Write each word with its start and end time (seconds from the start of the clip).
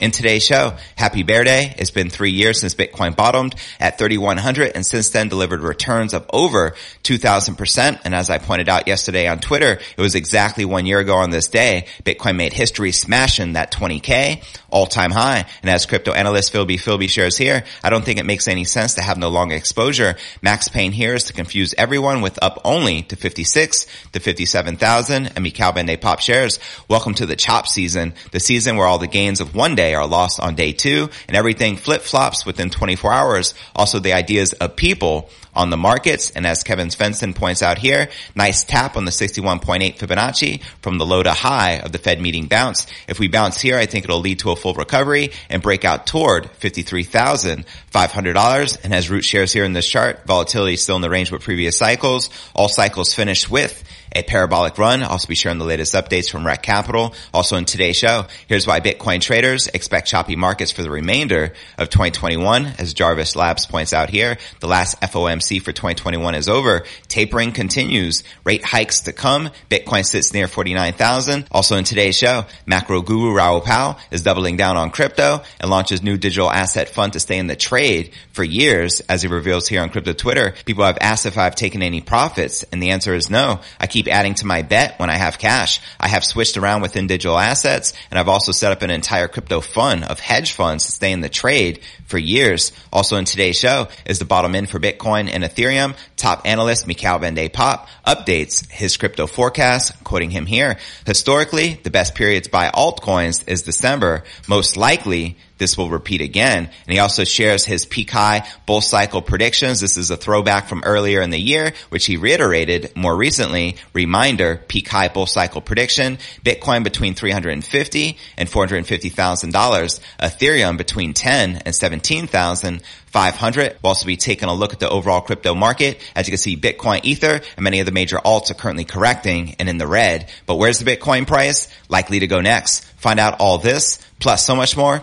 In 0.00 0.12
today's 0.12 0.44
show, 0.44 0.76
happy 0.94 1.24
bear 1.24 1.42
day. 1.42 1.74
It's 1.76 1.90
been 1.90 2.08
three 2.08 2.30
years 2.30 2.60
since 2.60 2.72
Bitcoin 2.76 3.16
bottomed 3.16 3.56
at 3.80 3.98
3,100 3.98 4.70
and 4.76 4.86
since 4.86 5.08
then 5.08 5.28
delivered 5.28 5.60
returns 5.60 6.14
of 6.14 6.24
over 6.32 6.76
2,000%. 7.02 8.00
And 8.04 8.14
as 8.14 8.30
I 8.30 8.38
pointed 8.38 8.68
out 8.68 8.86
yesterday 8.86 9.26
on 9.26 9.40
Twitter, 9.40 9.72
it 9.72 10.00
was 10.00 10.14
exactly 10.14 10.64
one 10.64 10.86
year 10.86 11.00
ago 11.00 11.16
on 11.16 11.30
this 11.30 11.48
day, 11.48 11.86
Bitcoin 12.04 12.36
made 12.36 12.52
history 12.52 12.92
smashing 12.92 13.54
that 13.54 13.72
20K 13.72 14.44
all-time 14.70 15.10
high. 15.10 15.46
And 15.62 15.70
as 15.70 15.86
crypto 15.86 16.12
analyst 16.12 16.52
Philby 16.52 16.76
Philby 16.76 17.08
shares 17.08 17.36
here, 17.36 17.64
I 17.82 17.90
don't 17.90 18.04
think 18.04 18.20
it 18.20 18.26
makes 18.26 18.46
any 18.46 18.64
sense 18.64 18.94
to 18.94 19.02
have 19.02 19.18
no 19.18 19.30
long 19.30 19.50
exposure. 19.50 20.14
Max 20.42 20.68
Pain 20.68 20.92
here 20.92 21.14
is 21.14 21.24
to 21.24 21.32
confuse 21.32 21.74
everyone 21.76 22.20
with 22.20 22.38
up 22.40 22.60
only 22.64 23.02
to 23.02 23.16
56 23.16 23.86
to 24.12 24.20
57,000 24.20 25.26
and 25.26 25.42
Mikhail 25.42 25.72
van 25.72 25.86
de 25.86 25.96
Poppe 25.96 26.22
shares. 26.22 26.60
Welcome 26.88 27.14
to 27.14 27.26
the 27.26 27.36
chop 27.36 27.66
season, 27.66 28.14
the 28.30 28.38
season 28.38 28.76
where 28.76 28.86
all 28.86 28.98
the 28.98 29.08
gains 29.08 29.40
of 29.40 29.56
one 29.56 29.74
day 29.78 29.94
are 29.94 30.08
lost 30.08 30.40
on 30.40 30.56
day 30.56 30.72
two 30.72 31.08
and 31.28 31.36
everything 31.36 31.76
flip 31.76 32.02
flops 32.02 32.44
within 32.44 32.68
24 32.68 33.12
hours. 33.12 33.54
Also 33.76 34.00
the 34.00 34.12
ideas 34.12 34.52
of 34.54 34.74
people 34.74 35.30
on 35.58 35.68
the 35.70 35.76
markets. 35.76 36.30
And 36.30 36.46
as 36.46 36.62
Kevin 36.62 36.88
Svenson 36.88 37.34
points 37.34 37.62
out 37.62 37.76
here, 37.78 38.08
nice 38.34 38.64
tap 38.64 38.96
on 38.96 39.04
the 39.04 39.10
61.8 39.10 39.98
Fibonacci 39.98 40.62
from 40.80 40.96
the 40.96 41.04
low 41.04 41.22
to 41.22 41.32
high 41.32 41.80
of 41.80 41.92
the 41.92 41.98
Fed 41.98 42.18
meeting 42.20 42.46
bounce. 42.46 42.86
If 43.08 43.18
we 43.18 43.28
bounce 43.28 43.60
here, 43.60 43.76
I 43.76 43.84
think 43.86 44.04
it'll 44.04 44.20
lead 44.20 44.38
to 44.40 44.52
a 44.52 44.56
full 44.56 44.74
recovery 44.74 45.32
and 45.50 45.60
break 45.60 45.84
out 45.84 46.06
toward 46.06 46.44
$53,500. 46.60 48.84
And 48.84 48.94
as 48.94 49.10
root 49.10 49.24
shares 49.24 49.52
here 49.52 49.64
in 49.64 49.74
this 49.74 49.88
chart, 49.88 50.24
volatility 50.26 50.74
is 50.74 50.82
still 50.82 50.96
in 50.96 51.02
the 51.02 51.10
range 51.10 51.32
with 51.32 51.42
previous 51.42 51.76
cycles. 51.76 52.30
All 52.54 52.68
cycles 52.68 53.12
finished 53.12 53.50
with 53.50 53.82
a 54.14 54.22
parabolic 54.22 54.78
run. 54.78 55.02
I'll 55.02 55.10
also 55.10 55.28
be 55.28 55.34
sharing 55.34 55.58
the 55.58 55.64
latest 55.64 55.94
updates 55.94 56.30
from 56.30 56.44
Rekt 56.44 56.62
Capital. 56.62 57.14
Also 57.34 57.56
in 57.56 57.64
today's 57.64 57.96
show, 57.96 58.26
here's 58.46 58.66
why 58.66 58.80
Bitcoin 58.80 59.20
traders 59.20 59.66
expect 59.68 60.08
choppy 60.08 60.36
markets 60.36 60.70
for 60.70 60.82
the 60.82 60.90
remainder 60.90 61.52
of 61.76 61.90
2021. 61.90 62.66
As 62.78 62.94
Jarvis 62.94 63.36
Labs 63.36 63.66
points 63.66 63.92
out 63.92 64.10
here, 64.10 64.38
the 64.60 64.66
last 64.66 65.00
FOMC 65.00 65.47
for 65.58 65.72
2021 65.72 66.34
is 66.34 66.48
over. 66.48 66.84
Tapering 67.08 67.52
continues. 67.52 68.24
Rate 68.44 68.64
hikes 68.64 69.00
to 69.00 69.14
come. 69.14 69.48
Bitcoin 69.70 70.04
sits 70.04 70.34
near 70.34 70.48
49,000. 70.48 71.46
Also 71.50 71.76
in 71.76 71.84
today's 71.84 72.16
show, 72.16 72.44
macro 72.66 73.00
guru 73.00 73.34
Raoul 73.34 73.62
Pal 73.62 73.98
is 74.10 74.22
doubling 74.22 74.58
down 74.58 74.76
on 74.76 74.90
crypto 74.90 75.42
and 75.60 75.70
launches 75.70 76.02
new 76.02 76.18
digital 76.18 76.50
asset 76.50 76.90
fund 76.90 77.14
to 77.14 77.20
stay 77.20 77.38
in 77.38 77.46
the 77.46 77.56
trade 77.56 78.12
for 78.32 78.44
years. 78.44 79.00
As 79.08 79.22
he 79.22 79.28
reveals 79.28 79.66
here 79.66 79.80
on 79.80 79.88
crypto 79.88 80.12
Twitter, 80.12 80.54
people 80.66 80.84
have 80.84 80.98
asked 81.00 81.24
if 81.24 81.38
I've 81.38 81.54
taken 81.54 81.82
any 81.82 82.02
profits 82.02 82.64
and 82.64 82.82
the 82.82 82.90
answer 82.90 83.14
is 83.14 83.30
no. 83.30 83.60
I 83.80 83.86
keep 83.86 84.08
adding 84.08 84.34
to 84.34 84.46
my 84.46 84.62
bet 84.62 84.98
when 84.98 85.08
I 85.08 85.16
have 85.16 85.38
cash. 85.38 85.80
I 85.98 86.08
have 86.08 86.24
switched 86.24 86.58
around 86.58 86.82
within 86.82 87.06
digital 87.06 87.38
assets 87.38 87.94
and 88.10 88.18
I've 88.18 88.28
also 88.28 88.52
set 88.52 88.72
up 88.72 88.82
an 88.82 88.90
entire 88.90 89.28
crypto 89.28 89.60
fund 89.60 90.04
of 90.04 90.20
hedge 90.20 90.52
funds 90.52 90.84
to 90.84 90.92
stay 90.92 91.12
in 91.12 91.22
the 91.22 91.28
trade 91.28 91.80
for 92.06 92.18
years. 92.18 92.72
Also 92.92 93.16
in 93.16 93.24
today's 93.24 93.58
show 93.58 93.88
is 94.06 94.18
the 94.18 94.24
bottom 94.24 94.54
end 94.54 94.68
for 94.68 94.80
Bitcoin 94.80 95.27
and 95.28 95.44
Ethereum. 95.44 95.96
Top 96.16 96.42
analyst 96.44 96.86
Mikhail 96.86 97.18
Van 97.18 97.34
de 97.34 97.48
Poppe 97.48 97.88
updates 98.06 98.70
his 98.70 98.96
crypto 98.96 99.26
forecast, 99.26 99.92
quoting 100.04 100.30
him 100.30 100.46
here. 100.46 100.78
Historically, 101.06 101.80
the 101.82 101.90
best 101.90 102.14
periods 102.14 102.48
by 102.48 102.70
altcoins 102.70 103.46
is 103.46 103.62
December. 103.62 104.24
Most 104.46 104.76
likely, 104.76 105.36
this 105.58 105.76
will 105.76 105.90
repeat 105.90 106.20
again. 106.20 106.64
And 106.64 106.92
he 106.92 106.98
also 106.98 107.24
shares 107.24 107.64
his 107.64 107.84
peak 107.84 108.10
high 108.10 108.48
bull 108.66 108.80
cycle 108.80 109.20
predictions. 109.20 109.80
This 109.80 109.96
is 109.96 110.10
a 110.10 110.16
throwback 110.16 110.68
from 110.68 110.82
earlier 110.84 111.20
in 111.20 111.30
the 111.30 111.40
year, 111.40 111.72
which 111.90 112.06
he 112.06 112.16
reiterated 112.16 112.96
more 112.96 113.16
recently. 113.16 113.76
Reminder, 113.92 114.62
peak 114.68 114.88
high 114.88 115.08
bull 115.08 115.26
cycle 115.26 115.60
prediction, 115.60 116.18
Bitcoin 116.44 116.84
between 116.84 117.14
350 117.14 118.16
and 118.36 118.48
$450,000, 118.48 120.00
Ethereum 120.20 120.78
between 120.78 121.12
10 121.12 121.62
and 121.64 121.74
17,000, 121.74 122.82
500. 123.06 123.78
We'll 123.82 123.88
also 123.88 124.06
be 124.06 124.16
taking 124.16 124.48
a 124.48 124.54
look 124.54 124.72
at 124.72 124.80
the 124.80 124.88
overall 124.88 125.20
crypto 125.20 125.54
market. 125.54 126.00
As 126.14 126.26
you 126.26 126.32
can 126.32 126.38
see, 126.38 126.56
Bitcoin, 126.56 127.00
Ether, 127.04 127.40
and 127.56 127.64
many 127.64 127.80
of 127.80 127.86
the 127.86 127.92
major 127.92 128.18
alts 128.18 128.50
are 128.50 128.54
currently 128.54 128.84
correcting 128.84 129.56
and 129.58 129.68
in 129.68 129.78
the 129.78 129.86
red. 129.86 130.28
But 130.46 130.56
where's 130.56 130.78
the 130.78 130.96
Bitcoin 130.96 131.26
price? 131.26 131.68
Likely 131.88 132.20
to 132.20 132.26
go 132.26 132.40
next. 132.40 132.84
Find 132.98 133.18
out 133.18 133.40
all 133.40 133.58
this, 133.58 133.98
plus 134.20 134.44
so 134.44 134.54
much 134.54 134.76
more 134.76 135.02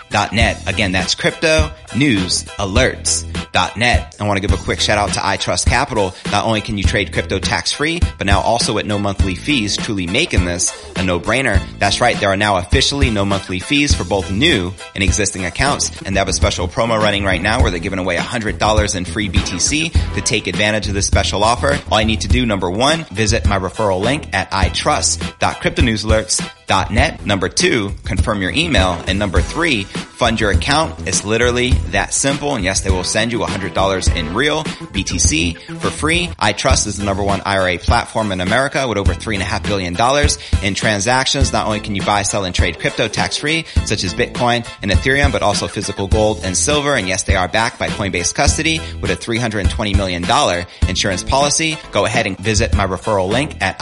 alerts.net. 0.11 0.67
Again, 0.67 0.91
that's 0.91 1.15
crypto 1.15 1.71
news 1.95 2.43
alerts.net. 2.43 4.15
I 4.19 4.27
want 4.27 4.37
to 4.37 4.47
give 4.47 4.57
a 4.57 4.63
quick 4.63 4.79
shout 4.79 4.97
out 4.97 5.13
to 5.13 5.19
iTrust 5.19 5.65
Capital. 5.65 6.13
Not 6.31 6.45
only 6.45 6.61
can 6.61 6.77
you 6.77 6.83
trade 6.83 7.11
crypto 7.13 7.39
tax 7.39 7.71
free, 7.71 7.99
but 8.17 8.27
now 8.27 8.41
also 8.41 8.77
at 8.77 8.85
no 8.85 8.97
monthly 8.99 9.35
fees, 9.35 9.77
truly 9.77 10.07
making 10.07 10.45
this 10.45 10.71
a 10.95 11.03
no 11.03 11.19
brainer. 11.19 11.59
That's 11.79 12.01
right. 12.01 12.17
There 12.17 12.29
are 12.29 12.37
now 12.37 12.57
officially 12.57 13.09
no 13.09 13.25
monthly 13.25 13.59
fees 13.59 13.93
for 13.93 14.03
both 14.03 14.31
new 14.31 14.73
and 14.95 15.03
existing 15.03 15.45
accounts. 15.45 16.01
And 16.03 16.15
they 16.15 16.19
have 16.19 16.29
a 16.29 16.33
special 16.33 16.67
promo 16.67 16.99
running 16.99 17.23
right 17.23 17.41
now 17.41 17.61
where 17.61 17.71
they're 17.71 17.79
giving 17.79 17.99
away 17.99 18.17
$100 18.17 18.95
in 18.95 19.05
free 19.05 19.29
BTC 19.29 20.13
to 20.15 20.21
take 20.21 20.47
advantage 20.47 20.87
of 20.87 20.93
this 20.93 21.07
special 21.07 21.43
offer, 21.43 21.79
all 21.91 21.99
you 21.99 22.07
need 22.07 22.21
to 22.21 22.27
do, 22.27 22.45
number 22.45 22.69
one, 22.69 23.03
visit 23.05 23.47
my 23.47 23.59
referral 23.59 24.01
link 24.01 24.33
at 24.33 24.49
itrust.cryptonewsalerts.net. 26.71 27.25
Number 27.25 27.49
two, 27.49 27.91
confirm 28.03 28.41
your 28.41 28.51
email. 28.51 29.01
And 29.07 29.19
number 29.19 29.41
three, 29.41 29.83
fund 29.83 30.39
your 30.39 30.51
account. 30.51 31.07
It's 31.07 31.23
literally 31.23 31.71
that 31.91 32.13
simple. 32.13 32.55
And 32.55 32.63
yes, 32.63 32.81
they 32.81 32.89
will 32.89 33.03
send 33.03 33.31
you 33.31 33.39
$100 33.39 34.15
in 34.15 34.33
real 34.33 34.63
BTC 34.63 35.79
for 35.79 35.89
free. 35.89 36.27
iTrust 36.39 36.87
is 36.87 36.97
the 36.97 37.05
number 37.05 37.23
one 37.23 37.41
IRA 37.41 37.77
platform 37.77 38.31
in 38.31 38.41
America 38.41 38.87
with 38.87 38.97
over 38.97 39.13
$3.5 39.13 39.63
billion 39.63 39.95
in 40.63 40.75
transactions. 40.75 41.51
Not 41.51 41.65
only 41.65 41.79
can 41.79 41.95
you 41.95 42.03
buy, 42.03 42.23
sell, 42.23 42.45
and 42.45 42.55
trade 42.55 42.79
crypto 42.79 43.07
tax 43.07 43.37
free, 43.37 43.65
such 43.85 44.03
as 44.03 44.13
Bitcoin 44.13 44.67
and 44.81 44.91
Ethereum, 44.91 45.31
but 45.31 45.41
also 45.41 45.67
physical 45.67 46.07
gold 46.07 46.41
and 46.43 46.55
silver. 46.55 46.95
And 46.95 47.07
yes, 47.07 47.23
they 47.23 47.35
are 47.35 47.47
backed 47.47 47.79
by 47.79 47.87
Coinbase 47.89 48.33
custody 48.33 48.79
with 49.01 49.11
a 49.11 49.15
$320 49.15 49.95
million 49.95 50.23
insurance 50.87 51.23
policy. 51.23 51.77
Go 51.91 52.05
ahead 52.05 52.27
and 52.27 52.37
visit 52.37 52.75
my 52.75 52.85
referral 52.85 53.29
link 53.29 53.61
at 53.61 53.77